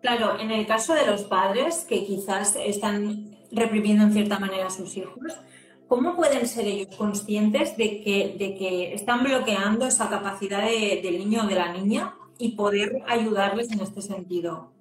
Claro, 0.00 0.40
en 0.40 0.52
el 0.52 0.66
caso 0.66 0.94
de 0.94 1.04
los 1.04 1.24
padres 1.24 1.84
que 1.86 2.06
quizás 2.06 2.56
están 2.56 3.36
reprimiendo 3.52 4.04
en 4.04 4.14
cierta 4.14 4.38
manera 4.38 4.68
a 4.68 4.70
sus 4.70 4.96
hijos, 4.96 5.38
¿cómo 5.86 6.16
pueden 6.16 6.46
ser 6.46 6.66
ellos 6.66 6.96
conscientes 6.96 7.76
de 7.76 8.00
que, 8.00 8.36
de 8.38 8.54
que 8.54 8.94
están 8.94 9.22
bloqueando 9.22 9.86
esa 9.86 10.08
capacidad 10.08 10.64
del 10.64 11.18
niño 11.18 11.42
o 11.42 11.46
de 11.46 11.56
la 11.56 11.74
niña 11.74 12.14
y 12.38 12.52
poder 12.52 13.02
ayudarles 13.06 13.70
en 13.70 13.80
este 13.80 14.00
sentido? 14.00 14.72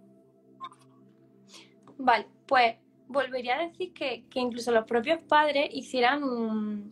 Vale, 1.98 2.28
pues 2.46 2.76
volvería 3.08 3.56
a 3.56 3.68
decir 3.68 3.94
que, 3.94 4.26
incluso 4.34 4.72
los 4.72 4.86
propios 4.86 5.20
padres 5.22 5.70
hicieran 5.72 6.24
un, 6.24 6.90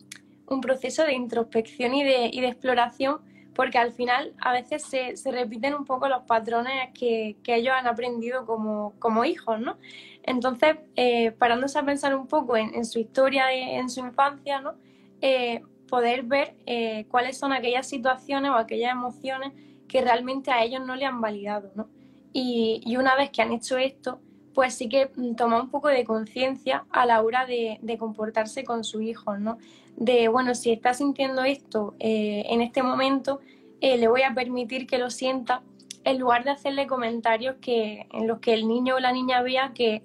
proceso 0.60 1.04
de 1.04 1.14
introspección 1.14 1.94
y 1.94 2.04
de, 2.04 2.26
exploración, 2.46 3.20
porque 3.54 3.78
al 3.78 3.92
final 3.92 4.34
a 4.38 4.52
veces 4.52 4.84
se, 4.84 5.14
repiten 5.30 5.74
un 5.74 5.86
poco 5.86 6.08
los 6.08 6.22
patrones 6.24 6.90
que, 6.92 7.36
ellos 7.46 7.74
han 7.74 7.86
aprendido 7.86 8.44
como, 8.46 9.24
hijos, 9.24 9.60
¿no? 9.60 9.78
Entonces, 10.22 10.76
eh, 10.94 11.32
parándose 11.32 11.78
a 11.78 11.84
pensar 11.84 12.14
un 12.14 12.26
poco 12.26 12.56
en, 12.56 12.84
su 12.84 12.98
historia, 12.98 13.52
en 13.52 13.88
su 13.88 14.00
infancia, 14.00 14.60
¿no? 14.60 14.74
Eh, 15.20 15.62
poder 15.88 16.22
ver 16.22 16.54
eh, 16.66 17.06
cuáles 17.08 17.38
son 17.38 17.52
aquellas 17.52 17.88
situaciones 17.88 18.50
o 18.50 18.54
aquellas 18.54 18.92
emociones 18.92 19.52
que 19.88 20.00
realmente 20.00 20.50
a 20.50 20.62
ellos 20.62 20.84
no 20.86 20.96
le 20.96 21.04
han 21.04 21.20
validado, 21.20 21.70
¿no? 21.74 21.88
y 22.34 22.96
una 22.96 23.14
vez 23.14 23.28
que 23.28 23.42
han 23.42 23.52
hecho 23.52 23.76
esto, 23.76 24.18
pues 24.54 24.74
sí 24.74 24.88
que 24.88 25.10
mm, 25.14 25.34
toma 25.34 25.60
un 25.60 25.70
poco 25.70 25.88
de 25.88 26.04
conciencia 26.04 26.84
a 26.90 27.06
la 27.06 27.22
hora 27.22 27.46
de, 27.46 27.78
comportarse 27.98 28.64
con 28.64 28.84
su 28.84 29.00
hijo, 29.00 29.36
¿no? 29.36 29.58
De, 29.96 30.28
bueno, 30.28 30.54
si 30.54 30.72
está 30.72 30.94
sintiendo 30.94 31.44
esto 31.44 31.94
eh, 31.98 32.44
en 32.48 32.62
este 32.62 32.82
momento, 32.82 33.40
eh, 33.80 33.98
le 33.98 34.08
voy 34.08 34.22
a 34.22 34.34
permitir 34.34 34.86
que 34.86 34.98
lo 34.98 35.10
sienta, 35.10 35.62
en 36.04 36.18
lugar 36.18 36.44
de 36.44 36.50
hacerle 36.50 36.86
comentarios 36.86 37.56
que, 37.60 38.08
en 38.12 38.26
los 38.26 38.40
que 38.40 38.54
el 38.54 38.66
niño 38.66 38.96
o 38.96 39.00
la 39.00 39.12
niña 39.12 39.42
vea 39.42 39.72
que, 39.74 40.02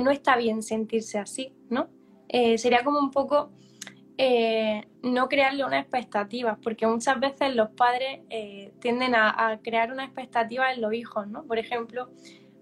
no 0.00 0.12
está 0.12 0.36
bien 0.36 0.62
sentirse 0.62 1.18
así, 1.18 1.52
¿no? 1.68 1.88
Eh, 2.28 2.58
sería 2.58 2.84
como 2.84 3.00
un 3.00 3.10
poco 3.10 3.50
no 5.02 5.28
crearle 5.28 5.64
una 5.64 5.80
expectativa, 5.80 6.58
porque 6.62 6.86
muchas 6.86 7.18
veces 7.18 7.56
los 7.56 7.70
padres 7.70 8.20
tienden 8.78 9.14
a, 9.14 9.48
a, 9.48 9.58
crear 9.58 9.90
una 9.90 10.04
expectativa 10.04 10.70
en 10.72 10.82
los 10.82 10.92
hijos, 10.92 11.26
¿no? 11.26 11.44
Por 11.44 11.58
ejemplo, 11.58 12.10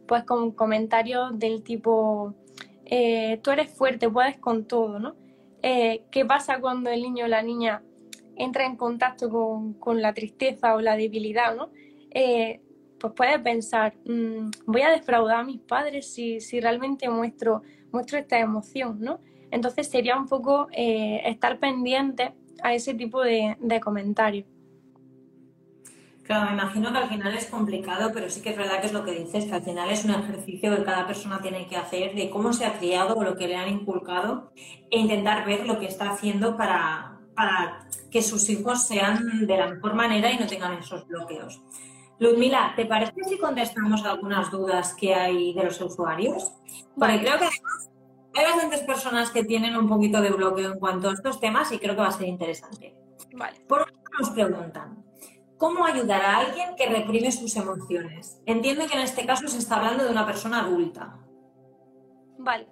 pues 0.09 0.25
con 0.25 0.51
comentarios 0.53 1.39
del 1.39 1.63
tipo, 1.63 2.35
eh, 2.87 3.39
tú 3.43 3.51
eres 3.51 3.71
fuerte, 3.71 4.09
puedes 4.09 4.39
con 4.39 4.65
todo, 4.65 4.99
¿no? 4.99 5.15
Eh, 5.63 6.05
¿Qué 6.11 6.25
pasa 6.25 6.61
cuando 6.61 6.91
el 6.91 7.03
niño 7.03 7.27
o 7.27 7.29
la 7.29 7.43
niña 7.43 7.83
entra 8.37 8.65
en 8.65 8.77
contacto 8.77 9.29
con, 9.79 10.03
la 10.03 10.15
tristeza 10.15 10.75
o 10.75 10.81
la 10.81 10.97
debilidad, 10.97 11.55
¿no? 11.55 11.71
Eh, 12.11 12.61
pues 12.99 13.13
puede 13.13 13.39
pensar, 13.39 13.95
mm, 14.07 14.51
voy 14.67 14.83
a 14.83 14.91
defraudar 14.91 15.41
a 15.41 15.45
mis 15.45 15.61
padres 15.61 16.13
si, 16.13 16.41
realmente 16.61 17.09
muestro, 17.09 17.63
muestro 17.93 18.19
esta 18.19 18.39
emoción, 18.39 18.99
¿no? 19.01 19.21
Entonces 19.51 19.89
sería 19.89 20.17
un 20.17 20.27
poco 20.27 20.69
estar 20.73 21.59
pendiente 21.59 22.33
a 22.63 22.75
ese 22.75 22.95
tipo 22.95 23.23
de 23.23 23.81
comentarios. 23.83 24.47
Claro, 26.29 26.45
me 26.45 26.53
imagino 26.53 26.93
que 26.93 26.99
al 26.99 27.09
final 27.09 27.35
es 27.35 27.47
complicado, 27.47 28.11
pero 28.13 28.29
sí 28.29 28.43
que 28.43 28.51
es 28.51 28.57
verdad 28.59 28.83
que 28.83 28.89
es 28.89 28.93
lo 28.93 29.03
que 29.03 29.13
dices, 29.13 29.47
que 29.47 29.55
al 29.55 29.63
final 29.63 29.89
es 29.89 30.05
un 30.05 30.11
ejercicio 30.11 30.77
que 30.77 30.85
cada 30.85 31.07
persona 31.07 31.41
tiene 31.41 31.67
que 31.67 31.77
hacer 31.79 32.15
de 32.15 32.29
cómo 32.29 32.53
se 32.53 32.67
ha 32.67 32.79
criado 32.79 33.15
o 33.15 33.25
lo 33.25 33.35
que 33.35 33.49
le 33.49 33.57
han 33.57 33.71
inculcado 33.71 34.53
e 34.91 34.99
intentar 34.99 35.47
ver 35.47 35.67
lo 35.67 35.81
que 35.81 35.87
está 35.87 36.11
haciendo 36.11 36.55
para, 36.59 37.19
para 37.35 37.89
que 38.11 38.21
sus 38.21 38.47
hijos 38.51 38.87
sean 38.87 39.47
de 39.47 39.57
la 39.57 39.69
mejor 39.69 39.95
manera 39.95 40.31
y 40.31 40.37
no 40.37 40.47
tengan 40.47 40.75
esos 40.75 41.09
bloqueos. 41.09 41.63
Ludmila, 42.19 42.75
¿te 42.77 42.85
parece 42.85 43.25
si 43.25 43.39
contestamos 43.39 44.05
algunas 44.05 44.51
dudas 44.51 44.93
que 44.93 45.15
hay 45.15 45.55
de 45.55 45.65
los 45.65 45.81
usuarios? 45.81 46.53
Porque 46.95 47.21
creo 47.21 47.39
que 47.39 47.49
hay 48.39 48.45
bastantes 48.45 48.81
personas 48.81 49.31
que 49.31 49.45
tienen 49.45 49.75
un 49.75 49.89
poquito 49.89 50.21
de 50.21 50.29
bloqueo 50.29 50.73
en 50.75 50.79
cuanto 50.79 51.09
a 51.09 51.15
estos 51.15 51.41
temas 51.41 51.73
y 51.73 51.79
creo 51.79 51.95
que 51.95 52.03
va 52.03 52.09
a 52.09 52.13
ser 52.13 52.29
interesante. 52.29 52.95
Vale. 53.33 53.61
Por 53.67 53.81
último, 53.81 54.03
nos 54.21 54.31
preguntan, 54.31 55.08
¿Cómo 55.59 55.85
ayudar 55.85 56.23
a 56.23 56.39
alguien 56.39 56.77
que 56.77 56.87
reprime 56.87 57.31
sus 57.33 57.55
emociones? 57.57 58.41
Entiendo 58.47 58.87
que 58.87 58.95
en 58.95 59.03
este 59.03 59.27
caso 59.27 59.49
se 59.49 59.59
está 59.59 59.77
hablando 59.77 60.05
de 60.05 60.11
una 60.11 60.25
persona 60.25 60.61
adulta. 60.61 61.19
Vale. 62.39 62.69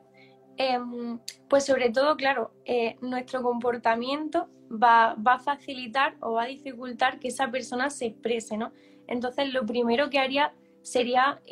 Em, 0.57 1.19
pues 1.49 1.67
sobre 1.67 1.91
todo, 1.91 2.17
claro, 2.17 2.53
eh, 2.65 2.97
nuestro 3.03 3.43
comportamiento 3.43 4.49
va, 4.71 5.13
a 5.13 5.39
facilitar 5.39 6.17
o 6.21 6.33
va 6.33 6.45
a 6.45 6.47
dificultar 6.47 7.19
que 7.19 7.29
esa 7.29 7.51
persona 7.51 7.91
se 7.91 8.07
exprese, 8.07 8.57
¿no? 8.57 8.73
Entonces, 9.07 9.53
lo 9.53 9.67
primero 9.67 10.09
que 10.09 10.19
haría 10.19 10.55
sería 10.83 11.43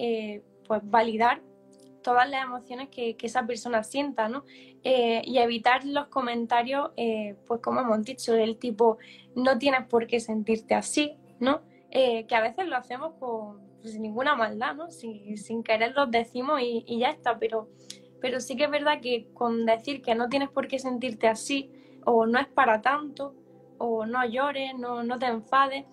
pues 0.67 0.81
validar 0.85 1.43
todas 2.05 2.29
las 2.31 2.45
emociones 2.45 2.89
que, 2.91 3.17
esa 3.21 3.45
persona 3.45 3.83
sienta, 3.83 4.29
¿no? 4.29 4.45
Eh, 4.85 5.23
y 5.25 5.39
evitar 5.39 5.85
los 5.85 6.07
comentarios, 6.07 6.91
eh, 6.97 7.35
pues 7.47 7.61
como 7.61 7.81
hemos 7.81 8.05
dicho, 8.05 8.33
del 8.33 8.59
tipo, 8.59 8.99
no 9.35 9.59
tienes 9.59 9.87
por 9.89 10.07
qué 10.07 10.21
sentirte 10.21 10.75
así, 10.75 11.17
¿no? 11.41 11.63
Eh, 11.91 12.27
que 12.27 12.35
a 12.35 12.41
veces 12.41 12.67
lo 12.67 12.77
hacemos 12.77 13.15
con, 13.21 13.61
pues, 13.81 13.93
sin 13.93 14.03
ninguna 14.03 14.35
maldad, 14.35 14.75
¿no? 14.75 14.91
sin 14.91 15.63
querer 15.63 15.95
los 15.95 16.11
decimos 16.11 16.61
y, 16.61 16.99
ya 16.99 17.11
está, 17.11 17.39
pero, 17.39 17.69
pero 18.21 18.41
sí 18.41 18.57
que 18.57 18.65
es 18.65 18.71
verdad 18.71 19.01
que 19.01 19.29
con 19.35 19.65
decir 19.67 20.03
que 20.03 20.15
no 20.15 20.29
tienes 20.29 20.49
por 20.49 20.67
qué 20.67 20.79
sentirte 20.79 21.29
así, 21.29 21.71
o 22.05 22.27
no 22.27 22.39
es 22.39 22.49
para 22.49 22.83
tanto, 22.83 23.35
o 23.79 24.07
no 24.07 24.25
llores, 24.27 24.75
no, 24.77 25.03
no 25.03 25.19
te 25.19 25.27
enfades, 25.27 25.85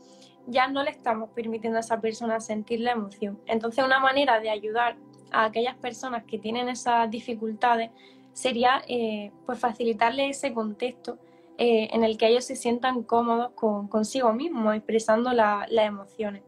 ya 0.48 0.68
no 0.68 0.84
le 0.84 0.92
estamos 0.92 1.30
permitiendo 1.32 1.78
a 1.78 1.82
esa 1.82 2.02
persona 2.02 2.40
sentir 2.40 2.80
la 2.80 2.92
emoción. 2.92 3.40
Entonces, 3.46 3.84
una 3.84 4.00
manera 4.00 4.40
de 4.40 4.50
ayudar 4.50 4.96
a 5.32 5.46
aquellas 5.46 5.76
personas 5.78 6.24
que 6.24 6.38
tienen 6.38 6.70
esas 6.70 7.10
dificultades 7.10 7.92
sería 8.34 8.82
eh, 8.88 9.32
pues 9.46 9.60
facilitarle 9.60 10.30
ese 10.30 10.54
contexto 10.54 11.20
eh, 11.58 11.90
en 11.92 12.04
el 12.04 12.18
que 12.18 12.28
ellos 12.28 12.46
se 12.46 12.56
sientan 12.56 13.04
cómodos 13.04 13.52
con, 13.52 13.88
consigo 13.88 14.34
mismos, 14.34 14.76
expresando 14.76 15.32
las 15.34 15.70
emociones. 15.72 16.44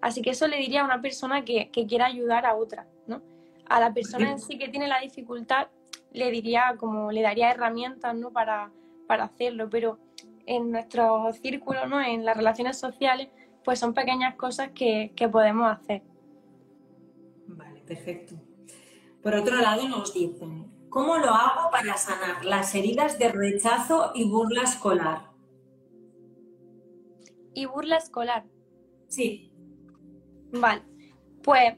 Así 0.00 0.22
que 0.22 0.30
eso 0.30 0.46
le 0.46 0.58
diría 0.58 0.82
a 0.82 0.84
una 0.84 1.00
persona 1.00 1.44
que, 1.44 1.70
quiera 1.70 2.06
ayudar 2.06 2.46
a 2.46 2.54
otra, 2.54 2.86
¿no? 3.06 3.22
A 3.66 3.80
la 3.80 3.92
persona 3.92 4.30
en 4.30 4.38
sí 4.38 4.58
que 4.58 4.68
tiene 4.68 4.86
la 4.86 5.00
dificultad, 5.00 5.68
le 6.12 6.30
diría 6.30 6.74
como, 6.78 7.10
le 7.10 7.22
daría 7.22 7.50
herramientas, 7.50 8.14
¿no? 8.14 8.30
Para, 8.30 8.70
para 9.06 9.24
hacerlo, 9.24 9.68
pero 9.70 9.98
en 10.46 10.70
nuestro 10.70 11.32
círculo, 11.32 11.86
¿no? 11.86 12.00
En 12.00 12.24
las 12.24 12.36
relaciones 12.36 12.78
sociales, 12.78 13.28
pues 13.64 13.78
son 13.78 13.94
pequeñas 13.94 14.34
cosas 14.34 14.70
que, 14.74 15.12
que 15.16 15.28
podemos 15.28 15.72
hacer 15.72 16.02
perfecto. 17.84 18.34
Por 19.22 19.34
otro 19.34 19.60
lado, 19.60 19.88
nos 19.88 20.12
dicen, 20.12 20.66
¿cómo 20.94 21.18
lo 21.18 21.30
hago 21.30 21.72
para 21.72 21.96
sanar 21.96 22.44
las 22.44 22.72
heridas 22.76 23.18
de 23.18 23.28
rechazo 23.28 24.12
y 24.14 24.30
burla 24.30 24.62
escolar? 24.62 25.22
¿Y 27.52 27.66
burla 27.66 27.96
escolar? 27.96 28.44
Sí. 29.08 29.50
Vale, 30.52 30.82
pues 31.42 31.74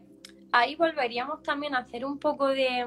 ahí 0.53 0.77
volveríamos 0.77 1.43
también 1.43 1.75
a 1.75 1.79
hacer 1.79 2.05
un 2.05 2.19
poco 2.19 2.49
de, 2.49 2.85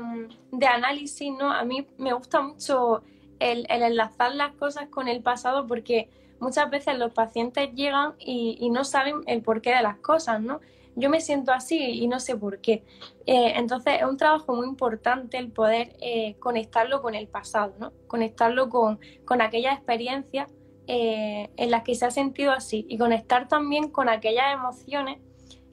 análisis, 0.68 1.34
¿no? 1.34 1.52
A 1.52 1.66
mí 1.66 1.88
me 1.98 2.14
gusta 2.14 2.42
mucho 2.42 3.02
el, 3.40 3.66
enlazar 3.68 4.36
las 4.36 4.54
cosas 4.54 4.88
con 4.90 5.08
el 5.08 5.24
pasado 5.24 5.66
porque 5.66 6.12
muchas 6.40 6.70
veces 6.70 7.00
los 7.00 7.12
pacientes 7.12 7.74
llegan 7.74 8.14
y, 8.20 8.56
y 8.60 8.70
no 8.70 8.84
saben 8.84 9.24
el 9.26 9.42
porqué 9.42 9.74
de 9.74 9.82
las 9.82 9.98
cosas, 9.98 10.40
¿no? 10.42 10.62
Yo 11.00 11.10
me 11.10 11.22
siento 11.22 11.52
así 11.52 11.78
y 11.78 12.08
no 12.08 12.20
sé 12.20 12.36
por 12.36 12.60
qué. 12.60 12.84
Eh, 13.26 13.54
entonces 13.56 13.96
es 14.00 14.08
un 14.08 14.18
trabajo 14.18 14.56
muy 14.56 14.68
importante 14.68 15.38
el 15.38 15.52
poder 15.52 15.96
eh, 16.02 16.36
conectarlo 16.40 17.02
con 17.02 17.16
el 17.16 17.28
pasado, 17.28 17.74
¿no? 17.80 17.94
conectarlo 18.08 18.70
con, 18.70 19.00
con 19.26 19.42
aquellas 19.42 19.76
experiencias 19.76 20.52
eh, 20.88 21.50
en 21.56 21.72
las 21.72 21.84
que 21.84 21.96
se 21.96 22.06
ha 22.06 22.12
sentido 22.12 22.52
así 22.52 22.86
y 22.90 22.98
conectar 22.98 23.48
también 23.48 23.90
con 23.90 24.10
aquellas 24.10 24.54
emociones 24.54 25.20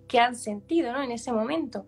que 0.06 0.20
han 0.20 0.36
sentido 0.36 0.92
¿no? 0.92 1.02
en 1.02 1.10
ese 1.10 1.32
momento. 1.32 1.86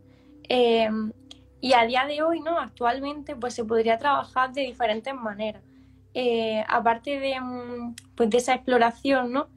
y 1.60 1.72
a 1.72 1.84
día 1.86 2.06
de 2.06 2.22
hoy, 2.22 2.40
¿no? 2.40 2.58
actualmente, 2.58 3.36
pues 3.36 3.54
se 3.54 3.64
podría 3.64 3.98
trabajar 3.98 4.52
de 4.52 4.62
diferentes 4.62 5.14
maneras. 5.14 5.62
aparte 6.68 7.20
de, 7.20 7.40
mm, 7.40 7.94
pues, 8.16 8.30
de 8.30 8.38
esa 8.38 8.54
exploración, 8.54 9.32
¿no? 9.32 9.48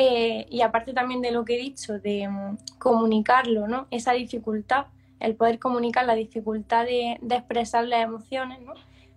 Eh, 0.00 0.46
y 0.48 0.60
aparte 0.60 0.92
también 0.92 1.22
de 1.22 1.32
lo 1.32 1.44
que 1.44 1.56
he 1.56 1.58
dicho, 1.58 1.98
de 1.98 2.28
mm, 2.28 2.56
comunicarlo, 2.78 3.66
¿no? 3.66 3.88
Esa 3.90 4.12
dificultad, 4.12 4.86
el 5.18 5.34
poder 5.34 5.58
comunicar 5.58 6.06
la 6.06 6.14
dificultad 6.14 6.84
de, 6.84 7.18
expresar 7.28 7.84
las 7.84 8.04
emociones, 8.04 8.60
¿no? 8.60 8.74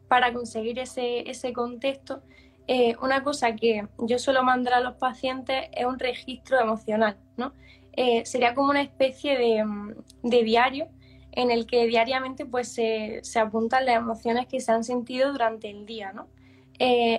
Para 0.08 0.34
conseguir 0.34 0.80
ese, 0.80 1.30
ese 1.30 1.54
contexto. 1.54 2.24
Eh, 2.66 2.96
una 3.00 3.24
cosa 3.24 3.56
que 3.56 3.88
yo 4.00 4.18
suelo 4.18 4.42
mandar 4.42 4.74
a 4.74 4.80
los 4.80 4.96
pacientes 4.96 5.68
es 5.72 5.86
un 5.86 6.00
registro 6.00 6.60
emocional, 6.60 7.16
¿no? 7.38 7.54
Eh, 7.94 8.26
sería 8.26 8.56
como 8.56 8.72
una 8.72 8.82
especie 8.82 9.38
de, 9.38 9.64
mm, 9.64 9.94
de, 10.24 10.44
diario 10.44 10.88
en 11.34 11.52
el 11.52 11.68
que 11.68 11.86
diariamente 11.86 12.44
pues, 12.48 12.70
se, 12.74 13.20
se, 13.22 13.38
apuntan 13.38 13.86
las 13.86 13.98
emociones 13.98 14.48
que 14.48 14.60
se 14.60 14.72
han 14.72 14.84
sentido 14.84 15.32
durante 15.32 15.70
el 15.70 15.86
día, 15.86 16.12
¿no? 16.12 16.28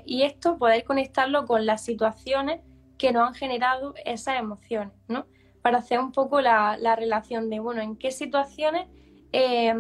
y 0.05 0.23
esto 0.23 0.59
poder 0.59 0.83
conectarlo 0.83 1.47
con 1.47 1.67
las 1.67 1.85
situaciones 1.85 2.59
que 3.03 3.11
nos 3.11 3.27
han 3.27 3.35
generado 3.35 3.95
esas 4.05 4.39
emociones, 4.39 4.95
¿no? 5.09 5.27
Para 5.61 5.79
hacer 5.79 5.99
un 5.99 6.13
poco 6.13 6.41
la, 6.41 6.77
relación 6.95 7.51
de, 7.51 7.59
bueno, 7.59 7.83
en 7.83 7.97
qué 7.97 8.13
situaciones 8.13 8.87
eh, 9.33 9.75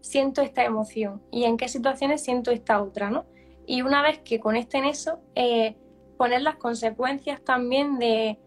siento 0.00 0.40
esta 0.40 0.64
emoción 0.64 1.22
y 1.30 1.44
en 1.44 1.58
qué 1.58 1.68
situaciones 1.68 2.24
siento 2.24 2.52
esta 2.52 2.82
otra, 2.82 3.10
¿no? 3.10 3.26
Y 3.66 3.82
una 3.82 4.00
vez 4.00 4.20
que 4.20 4.40
conecten 4.40 4.86
eso, 4.86 5.20
eh, 5.34 5.76
poner 6.16 6.40
las 6.40 6.56
consecuencias 6.56 7.44
también 7.44 7.98
de, 7.98 8.38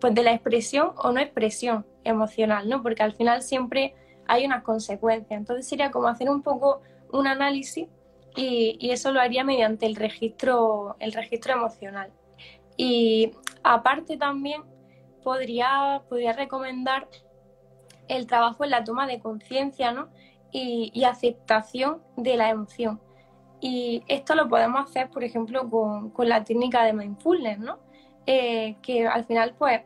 pues 0.00 0.14
de 0.14 0.22
la 0.22 0.32
expresión 0.32 0.92
o 0.96 1.12
no 1.12 1.20
expresión 1.20 1.84
emocional, 2.04 2.70
¿no? 2.70 2.82
Porque 2.82 3.02
al 3.02 3.12
final 3.12 3.42
siempre 3.42 3.94
hay 4.28 4.46
unas 4.46 4.62
consecuencias. 4.62 5.38
Entonces 5.38 5.68
sería 5.68 5.90
como 5.90 6.08
hacer 6.08 6.30
un 6.30 6.40
poco 6.40 6.80
un 7.12 7.26
análisis 7.26 7.86
y, 8.34 8.78
y, 8.80 8.92
eso 8.92 9.12
lo 9.12 9.20
haría 9.20 9.44
mediante 9.44 9.84
el 9.84 9.94
registro, 9.96 10.96
el 11.00 11.12
registro 11.12 11.52
emocional. 11.52 12.10
Y 12.82 13.32
aparte 13.62 14.16
también 14.16 14.62
podría, 15.22 16.02
podría 16.08 16.32
recomendar 16.32 17.08
el 18.08 18.26
trabajo 18.26 18.64
en 18.64 18.70
la 18.70 18.84
toma 18.84 19.06
de 19.06 19.20
conciencia 19.20 19.92
¿no? 19.92 20.08
y, 20.50 21.04
aceptación 21.04 22.00
de 22.16 22.38
la 22.38 22.48
emoción. 22.48 22.98
Y 23.60 24.02
esto 24.08 24.34
lo 24.34 24.48
podemos 24.48 24.88
hacer, 24.88 25.10
por 25.10 25.24
ejemplo, 25.24 25.68
con, 25.68 26.26
la 26.26 26.42
técnica 26.42 26.82
de 26.84 26.94
mindfulness, 26.94 27.58
¿no? 27.58 27.80
Eh, 28.24 28.76
que 28.80 29.06
al 29.06 29.26
final 29.26 29.54
pues, 29.58 29.82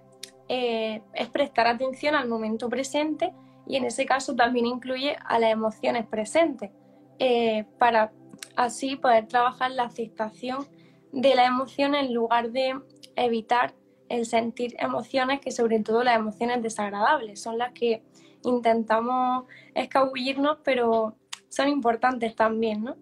eh, 0.48 1.02
es 1.14 1.28
prestar 1.30 1.66
atención 1.66 2.14
al 2.14 2.28
momento 2.28 2.68
presente 2.68 3.34
y 3.66 3.74
en 3.74 3.86
ese 3.86 4.06
caso 4.06 4.36
también 4.36 4.66
incluye 4.66 5.16
a 5.24 5.40
las 5.40 5.50
emociones 5.50 6.06
presentes, 6.06 6.70
eh, 7.18 7.64
para 7.76 8.12
así 8.54 8.94
poder 8.94 9.26
trabajar 9.26 9.72
la 9.72 9.82
aceptación 9.82 10.64
de 11.14 11.34
la 11.34 11.46
emoción 11.46 11.94
en 11.94 12.12
lugar 12.12 12.50
de 12.50 12.74
evitar 13.16 13.74
el 14.08 14.26
sentir 14.26 14.74
emociones 14.78 15.40
que 15.40 15.50
sobre 15.50 15.80
todo 15.80 16.02
las 16.02 16.16
emociones 16.16 16.62
desagradables 16.62 17.40
son 17.40 17.56
las 17.56 17.72
que 17.72 18.02
intentamos 18.42 19.44
escabullirnos 19.74 20.58
pero 20.64 21.16
son 21.48 21.68
importantes 21.68 22.34
también, 22.34 22.82
¿no? 22.82 22.96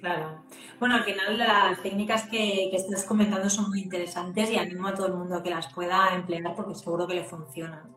Claro. 0.00 0.42
Bueno, 0.78 0.96
al 0.96 1.04
final 1.04 1.38
las 1.38 1.80
técnicas 1.82 2.24
que, 2.24 2.68
que, 2.70 2.76
estás 2.76 3.04
comentando 3.04 3.48
son 3.48 3.70
muy 3.70 3.80
interesantes 3.80 4.50
y 4.50 4.58
animo 4.58 4.88
a 4.88 4.94
todo 4.94 5.06
el 5.06 5.14
mundo 5.14 5.36
a 5.36 5.42
que 5.42 5.50
las 5.50 5.72
pueda 5.72 6.14
emplear 6.14 6.54
porque 6.54 6.74
seguro 6.74 7.06
que 7.06 7.14
le 7.14 7.24
funcionan. 7.24 7.96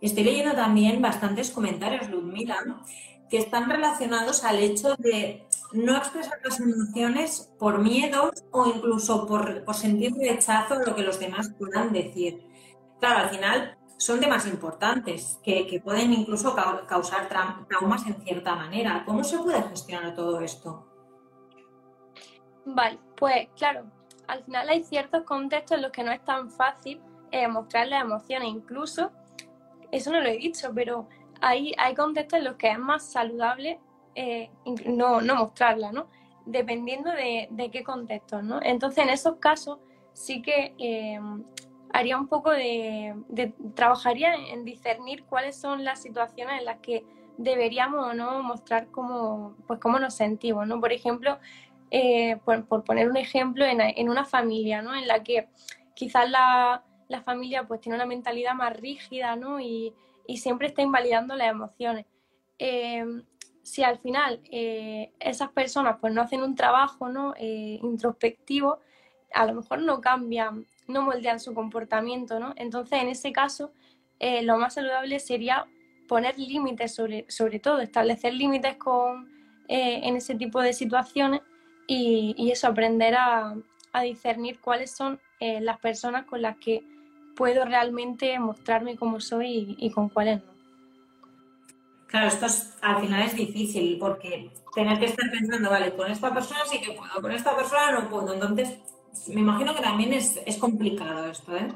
Estoy 0.00 0.24
leyendo 0.24 0.54
también 0.54 1.02
bastantes 1.02 1.50
comentarios, 1.50 2.08
Ludmila, 2.08 2.56
que 3.28 3.38
están 3.38 3.68
relacionados 3.68 4.44
al 4.44 4.58
hecho 4.58 4.94
de 4.96 5.46
no 5.72 5.96
expresar 5.96 6.38
las 6.42 6.60
emociones 6.60 7.52
por 7.58 7.78
miedo 7.78 8.30
o 8.50 8.66
incluso 8.66 9.26
por, 9.26 9.64
sentir 9.74 10.12
rechazo 10.14 10.74
a 10.74 10.82
lo 10.84 10.94
que 10.94 11.02
los 11.02 11.18
demás 11.18 11.52
puedan 11.58 11.92
decir. 11.92 12.46
Claro, 12.98 13.20
al 13.20 13.30
final 13.30 13.78
son 13.96 14.20
temas 14.20 14.46
importantes 14.46 15.38
que, 15.42 15.80
pueden 15.84 16.12
incluso 16.12 16.54
causar 16.86 17.28
traumas 17.68 18.06
en 18.06 18.20
cierta 18.22 18.54
manera. 18.56 19.04
¿Cómo 19.06 19.22
se 19.22 19.38
puede 19.38 19.62
gestionar 19.62 20.14
todo 20.14 20.40
esto? 20.40 20.86
Vale, 22.64 22.98
pues 23.16 23.48
claro, 23.56 23.84
al 24.26 24.44
final 24.44 24.68
hay 24.68 24.84
ciertos 24.84 25.24
contextos 25.24 25.76
en 25.76 25.82
los 25.82 25.92
que 25.92 26.04
no 26.04 26.12
es 26.12 26.24
tan 26.24 26.50
fácil 26.50 27.00
eh, 27.30 27.48
mostrar 27.48 27.88
las 27.88 28.02
emociones, 28.02 28.48
incluso, 28.48 29.12
eso 29.90 30.10
no 30.10 30.20
lo 30.20 30.28
he 30.28 30.36
dicho, 30.36 30.70
pero 30.74 31.08
hay, 31.40 31.72
hay 31.78 31.94
contextos 31.94 32.38
en 32.38 32.44
los 32.44 32.56
que 32.56 32.70
es 32.70 32.78
más 32.78 33.10
saludable 33.10 33.80
eh, 34.14 34.50
no, 34.86 35.20
no 35.20 35.36
mostrarla, 35.36 35.92
¿no? 35.92 36.08
Dependiendo 36.46 37.10
de, 37.10 37.70
qué 37.72 37.84
contexto, 37.84 38.42
¿no? 38.42 38.60
Entonces, 38.62 39.04
en 39.04 39.10
esos 39.10 39.36
casos 39.36 39.78
sí 40.12 40.42
que 40.42 40.74
eh, 40.78 41.20
haría 41.92 42.18
un 42.18 42.28
poco 42.28 42.50
de, 42.50 43.14
trabajaría 43.74 44.34
en 44.34 44.64
discernir 44.64 45.24
cuáles 45.24 45.56
son 45.56 45.84
las 45.84 46.02
situaciones 46.02 46.58
en 46.60 46.64
las 46.64 46.78
que 46.78 47.04
deberíamos 47.36 48.06
o 48.06 48.14
no 48.14 48.42
mostrar 48.42 48.88
cómo, 48.88 49.54
pues 49.66 49.80
cómo 49.80 49.98
nos 49.98 50.14
sentimos, 50.14 50.66
¿no? 50.66 50.80
Por 50.80 50.92
ejemplo, 50.92 51.38
eh, 51.90 52.36
por, 52.44 52.84
poner 52.84 53.08
un 53.08 53.16
ejemplo, 53.16 53.64
en, 53.64 54.08
una 54.08 54.24
familia, 54.24 54.82
¿no? 54.82 54.94
En 54.94 55.08
la 55.08 55.22
que 55.22 55.48
quizás 55.94 56.30
la, 56.30 56.84
familia 57.24 57.66
pues 57.66 57.80
tiene 57.80 57.96
una 57.96 58.06
mentalidad 58.06 58.54
más 58.54 58.76
rígida, 58.76 59.36
¿no? 59.36 59.60
Y, 59.60 59.94
siempre 60.36 60.68
está 60.68 60.80
invalidando 60.80 61.34
las 61.34 61.50
emociones 61.50 62.06
si 63.70 63.84
al 63.84 63.98
final 63.98 64.40
eh, 64.50 65.12
esas 65.20 65.50
personas 65.50 65.96
pues 66.00 66.12
no 66.12 66.22
hacen 66.22 66.42
un 66.42 66.56
trabajo 66.56 67.08
¿no? 67.08 67.34
Eh, 67.36 67.78
introspectivo, 67.82 68.80
a 69.32 69.46
lo 69.46 69.54
mejor 69.54 69.80
no 69.80 70.00
cambian, 70.00 70.66
no 70.88 71.02
moldean 71.02 71.38
su 71.38 71.54
comportamiento, 71.54 72.40
¿no? 72.40 72.52
Entonces, 72.56 73.00
en 73.00 73.08
ese 73.08 73.32
caso, 73.32 73.72
eh, 74.18 74.42
lo 74.42 74.58
más 74.58 74.74
saludable 74.74 75.20
sería 75.20 75.66
poner 76.08 76.36
límites 76.36 76.94
sobre, 76.94 77.26
sobre 77.28 77.60
todo, 77.60 77.80
establecer 77.80 78.34
límites 78.34 78.76
con, 78.76 79.30
en 79.68 80.16
ese 80.16 80.34
tipo 80.34 80.60
de 80.60 80.72
situaciones 80.72 81.42
y, 81.86 82.50
eso, 82.50 82.66
aprender 82.66 83.14
a, 83.14 83.54
discernir 84.02 84.60
cuáles 84.60 84.90
son 84.90 85.20
las 85.40 85.78
personas 85.78 86.24
con 86.26 86.42
las 86.42 86.56
que 86.56 86.82
puedo 87.36 87.64
realmente 87.64 88.36
mostrarme 88.40 88.96
como 88.96 89.20
soy 89.20 89.76
y, 89.78 89.90
con 89.92 90.08
cuáles 90.08 90.44
no. 90.44 90.49
Claro, 92.10 92.26
esto 92.26 92.46
al 92.82 93.00
final 93.00 93.22
es 93.22 93.36
difícil 93.36 93.96
porque 93.98 94.50
tener 94.74 94.98
que 94.98 95.06
estar 95.06 95.30
pensando, 95.30 95.70
vale, 95.70 95.94
con 95.94 96.10
esta 96.10 96.34
persona 96.34 96.60
sí 96.66 96.80
que 96.80 96.92
puedo, 96.92 97.22
con 97.22 97.30
esta 97.30 97.54
persona 97.54 97.92
no 97.92 98.10
puedo. 98.10 98.34
Entonces, 98.34 98.78
me 99.28 99.40
imagino 99.40 99.74
que 99.74 99.82
también 99.82 100.12
es, 100.12 100.40
es 100.44 100.58
complicado 100.58 101.30
esto, 101.30 101.56
¿eh? 101.56 101.72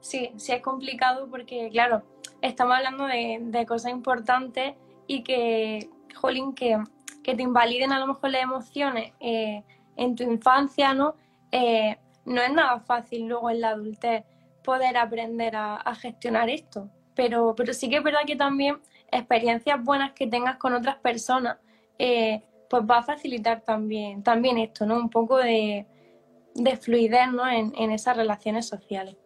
Sí, 0.00 0.32
sí 0.36 0.52
es 0.52 0.60
complicado 0.60 1.28
porque, 1.30 1.68
claro, 1.70 2.02
estamos 2.42 2.76
hablando 2.76 3.06
de, 3.06 3.64
cosas 3.66 3.92
importantes 3.92 4.74
y 5.06 5.22
que, 5.22 5.88
jolín, 6.16 6.54
que, 6.54 6.82
que, 7.22 7.36
te 7.36 7.42
invaliden 7.42 7.92
a 7.92 8.00
lo 8.00 8.08
mejor 8.08 8.30
las 8.30 8.42
emociones 8.42 9.12
eh, 9.20 9.62
en 9.96 10.16
tu 10.16 10.24
infancia, 10.24 10.94
¿no? 10.94 11.14
Eh, 11.52 11.96
no 12.24 12.42
es 12.42 12.52
nada 12.52 12.80
fácil 12.80 13.26
luego 13.26 13.50
en 13.50 13.60
la 13.60 13.70
adultez 13.70 14.24
poder 14.64 14.96
aprender 14.96 15.54
a, 15.56 15.94
gestionar 15.94 16.48
esto. 16.50 16.88
Pero, 17.20 17.54
pero 17.54 17.74
sí 17.74 17.90
que 17.90 17.98
es 17.98 18.02
verdad 18.02 18.20
que 18.26 18.34
también 18.34 18.78
experiencias 19.12 19.84
buenas 19.84 20.12
que 20.12 20.26
tengas 20.26 20.56
con 20.56 20.72
otras 20.72 20.96
personas, 20.96 21.58
eh, 21.98 22.42
pues 22.70 22.82
va 22.90 23.00
a 23.00 23.02
facilitar 23.02 23.60
también, 23.60 24.22
también 24.22 24.56
esto, 24.56 24.86
¿no? 24.86 24.96
Un 24.96 25.10
poco 25.10 25.36
de, 25.36 25.86
fluidez 26.80 27.30
¿no? 27.30 27.46
en, 27.46 27.74
en 27.76 27.90
esas 27.90 28.16
relaciones 28.16 28.66
sociales. 28.66 29.16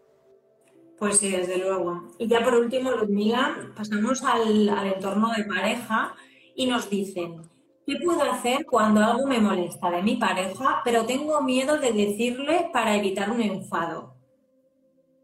Pues 0.98 1.18
sí, 1.18 1.30
desde 1.30 1.59
luego. 1.59 2.09
Y 2.18 2.26
ya 2.26 2.42
por 2.42 2.54
último, 2.57 2.90
Ludmila, 2.90 3.54
pasamos 3.76 4.24
al, 4.24 4.68
entorno 4.92 5.30
de 5.33 5.44
pareja 5.44 6.16
y 6.57 6.66
nos 6.66 6.90
dicen, 6.90 7.42
¿qué 7.87 7.94
puedo 8.04 8.24
hacer 8.24 8.66
cuando 8.66 9.04
algo 9.04 9.24
me 9.28 9.38
molesta 9.38 9.88
de 9.88 10.02
mi 10.02 10.16
pareja, 10.16 10.80
pero 10.85 11.07
tengo 11.07 11.40
miedo 11.42 11.78
de 11.78 11.92
decirle 11.92 12.70
para 12.72 12.96
evitar 12.96 13.30
un 13.30 13.40
enfado? 13.40 14.16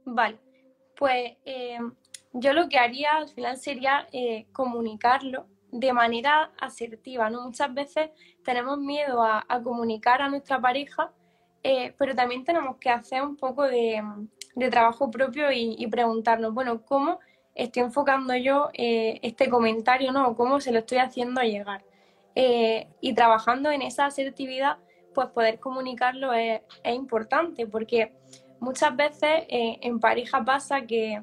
Vale, 0.05 0.39
pues 0.97 1.33
eh, 1.45 1.81
yo 2.33 2.53
lo 2.53 2.69
que 2.69 2.79
haría 2.79 3.17
al 3.17 3.29
final 3.29 3.57
sería 3.57 4.07
eh, 4.13 4.47
comunicarlo 4.53 5.47
de 5.73 5.93
manera 5.93 6.53
asertiva, 6.59 7.31
¿no? 7.31 7.43
Muchas 7.43 7.73
veces 7.73 8.11
tenemos 8.45 8.79
miedo 8.79 9.23
a, 9.23 9.45
comunicar 9.63 10.23
a 10.23 10.29
nuestra 10.29 10.61
pareja, 10.61 11.13
eh, 11.63 11.95
pero 11.99 12.15
también 12.15 12.45
tenemos 12.45 12.77
que 12.77 12.91
hacer 12.91 13.23
un 13.23 13.37
poco 13.37 13.65
de 13.65 14.03
de 14.57 14.69
trabajo 14.69 15.13
propio 15.13 15.53
y, 15.53 15.87
preguntarnos, 15.87 16.53
bueno, 16.53 16.85
¿cómo 16.85 17.21
estoy 17.55 17.85
enfocando 17.85 18.35
yo 18.35 18.69
eh, 18.73 19.21
este 19.23 19.49
comentario, 19.49 20.11
¿no? 20.11 20.35
Cómo 20.35 20.61
se 20.61 20.73
lo 20.73 20.81
estoy 20.81 20.99
haciendo 20.99 21.41
llegar. 21.43 21.85
Y 22.35 23.15
trabajando 23.15 23.71
en 23.71 23.83
esa 23.83 24.07
asertividad, 24.07 24.79
pues 25.15 25.29
poder 25.29 25.61
comunicarlo 25.61 26.33
es, 26.33 26.63
importante, 26.85 27.67
porque 27.67 28.13
muchas 28.59 28.97
veces 28.97 29.45
en 29.49 30.01
pareja 30.01 30.45
pasa 30.45 30.83
que 30.83 31.23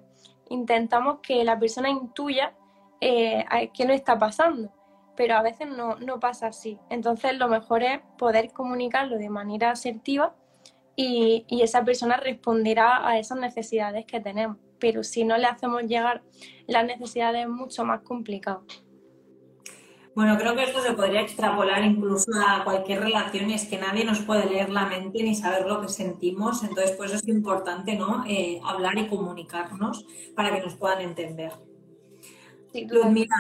intentamos 0.50 1.20
que 1.22 1.44
la 1.44 1.60
persona 1.60 1.90
intuya 1.90 2.56
qué 3.00 3.86
no 3.86 3.94
está 3.94 4.18
pasando, 4.18 4.72
pero 5.16 5.36
a 5.36 5.42
veces 5.42 5.68
no, 5.68 5.96
no 5.98 6.20
pasa 6.20 6.48
así. 6.48 6.80
Entonces 6.90 7.38
lo 7.38 7.48
mejor 7.48 7.84
es 7.84 8.00
poder 8.18 8.52
comunicarlo 8.52 9.18
de 9.18 9.30
manera 9.30 9.72
asertiva 9.72 10.36
y, 10.98 11.46
esa 11.62 11.86
persona 11.86 12.18
responderá 12.18 13.08
a 13.08 13.20
esas 13.20 13.38
necesidades 13.38 14.06
que 14.06 14.20
tenemos. 14.20 14.58
Pero 14.80 15.04
si 15.04 15.24
no 15.24 15.38
le 15.38 15.46
hacemos 15.46 15.84
llegar 15.84 16.24
las 16.66 16.86
necesidades 16.86 17.44
es 17.44 17.50
mucho 17.50 17.86
más 17.86 18.02
complicado. 18.02 18.66
Bueno, 20.18 20.36
creo 20.40 20.56
que 20.56 20.64
esto 20.64 20.82
se 20.82 20.94
podría 20.94 21.22
extrapolar 21.22 21.84
incluso 21.84 22.32
a 22.44 22.64
cualquier 22.64 23.02
relación 23.02 23.52
y 23.52 23.54
es 23.54 23.66
que 23.68 23.78
nadie 23.78 24.04
nos 24.04 24.22
puede 24.22 24.50
leer 24.50 24.72
la 24.72 24.88
mente 24.88 25.22
ni 25.22 25.36
saber 25.36 25.68
lo 25.68 25.80
que 25.80 25.90
sentimos, 25.90 26.64
entonces 26.64 26.98
pues 26.98 27.14
es 27.14 27.28
importante 27.28 27.96
¿no? 27.96 28.26
Eh, 28.28 28.60
hablar 28.66 28.98
y 28.98 29.06
comunicarnos 29.06 30.08
para 30.36 30.52
que 30.52 30.64
nos 30.64 30.74
puedan 30.74 31.02
entender. 31.02 31.52
Sí, 32.74 32.88
Ludmila, 32.90 33.36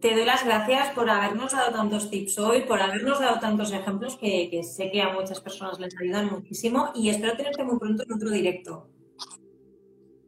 te 0.00 0.14
doy 0.14 0.24
las 0.24 0.44
gracias 0.44 0.94
por 0.94 1.10
habernos 1.10 1.50
dado 1.50 1.72
tantos 1.72 2.08
tips 2.08 2.38
hoy, 2.38 2.60
por 2.68 2.80
habernos 2.80 3.18
dado 3.18 3.40
tantos 3.40 3.72
ejemplos 3.72 4.16
que, 4.16 4.62
sé 4.62 4.92
que 4.92 5.02
a 5.02 5.12
muchas 5.12 5.40
personas 5.40 5.80
les 5.80 5.92
ayudan 6.00 6.30
muchísimo 6.30 6.92
y 6.94 7.08
espero 7.08 7.36
tenerte 7.36 7.64
muy 7.64 7.80
pronto 7.80 8.04
en 8.04 8.12
otro 8.12 8.30
directo. 8.30 8.86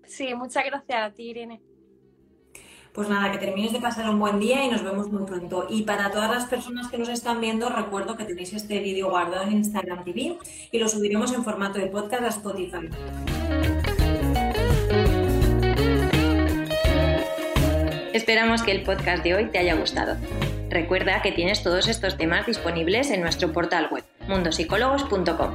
Sí, 0.07 0.35
muchas 0.35 0.64
gracias 0.64 0.98
a 1.01 1.14
ti, 1.14 1.31
Irene. 1.31 1.62
Pues 2.92 3.09
nada, 3.09 3.33
que 3.33 3.38
termines 3.38 3.72
de 3.72 3.81
pasar 3.81 4.11
un 4.11 4.18
buen 4.18 4.38
día 4.38 4.66
y 4.66 4.68
nos 4.70 4.85
vemos 4.85 5.11
muy 5.11 5.24
pronto. 5.24 5.66
Y 5.70 5.83
para 5.83 6.11
todas 6.11 6.31
las 6.31 6.44
personas 6.44 6.88
que 6.88 6.98
nos 6.98 7.09
están 7.09 7.40
viendo, 7.40 7.70
recuerdo 7.70 8.18
que 8.18 8.24
tenéis 8.24 8.52
este 8.52 8.81
vídeo 8.81 9.09
guardado 9.09 9.44
en 9.44 9.52
Instagram 9.52 10.05
TV 10.05 10.37
y 10.70 10.78
lo 10.78 10.88
subiremos 10.88 11.33
en 11.33 11.42
formato 11.42 11.78
de 11.78 11.87
podcast 11.87 12.22
a 12.22 12.28
Spotify. 12.28 12.90
Esperamos 18.12 18.62
que 18.62 18.72
el 18.72 18.83
podcast 18.83 19.24
de 19.24 19.37
hoy 19.37 19.46
te 19.46 19.59
haya 19.59 19.74
gustado. 19.74 20.18
Recuerda 20.68 21.22
que 21.22 21.33
tienes 21.33 21.62
todos 21.62 21.88
estos 21.88 22.18
temas 22.18 22.44
disponibles 22.44 23.11
en 23.11 23.22
nuestro 23.22 23.52
portal 23.52 23.88
web, 23.90 24.05
mundosicólogos.com. 24.28 25.55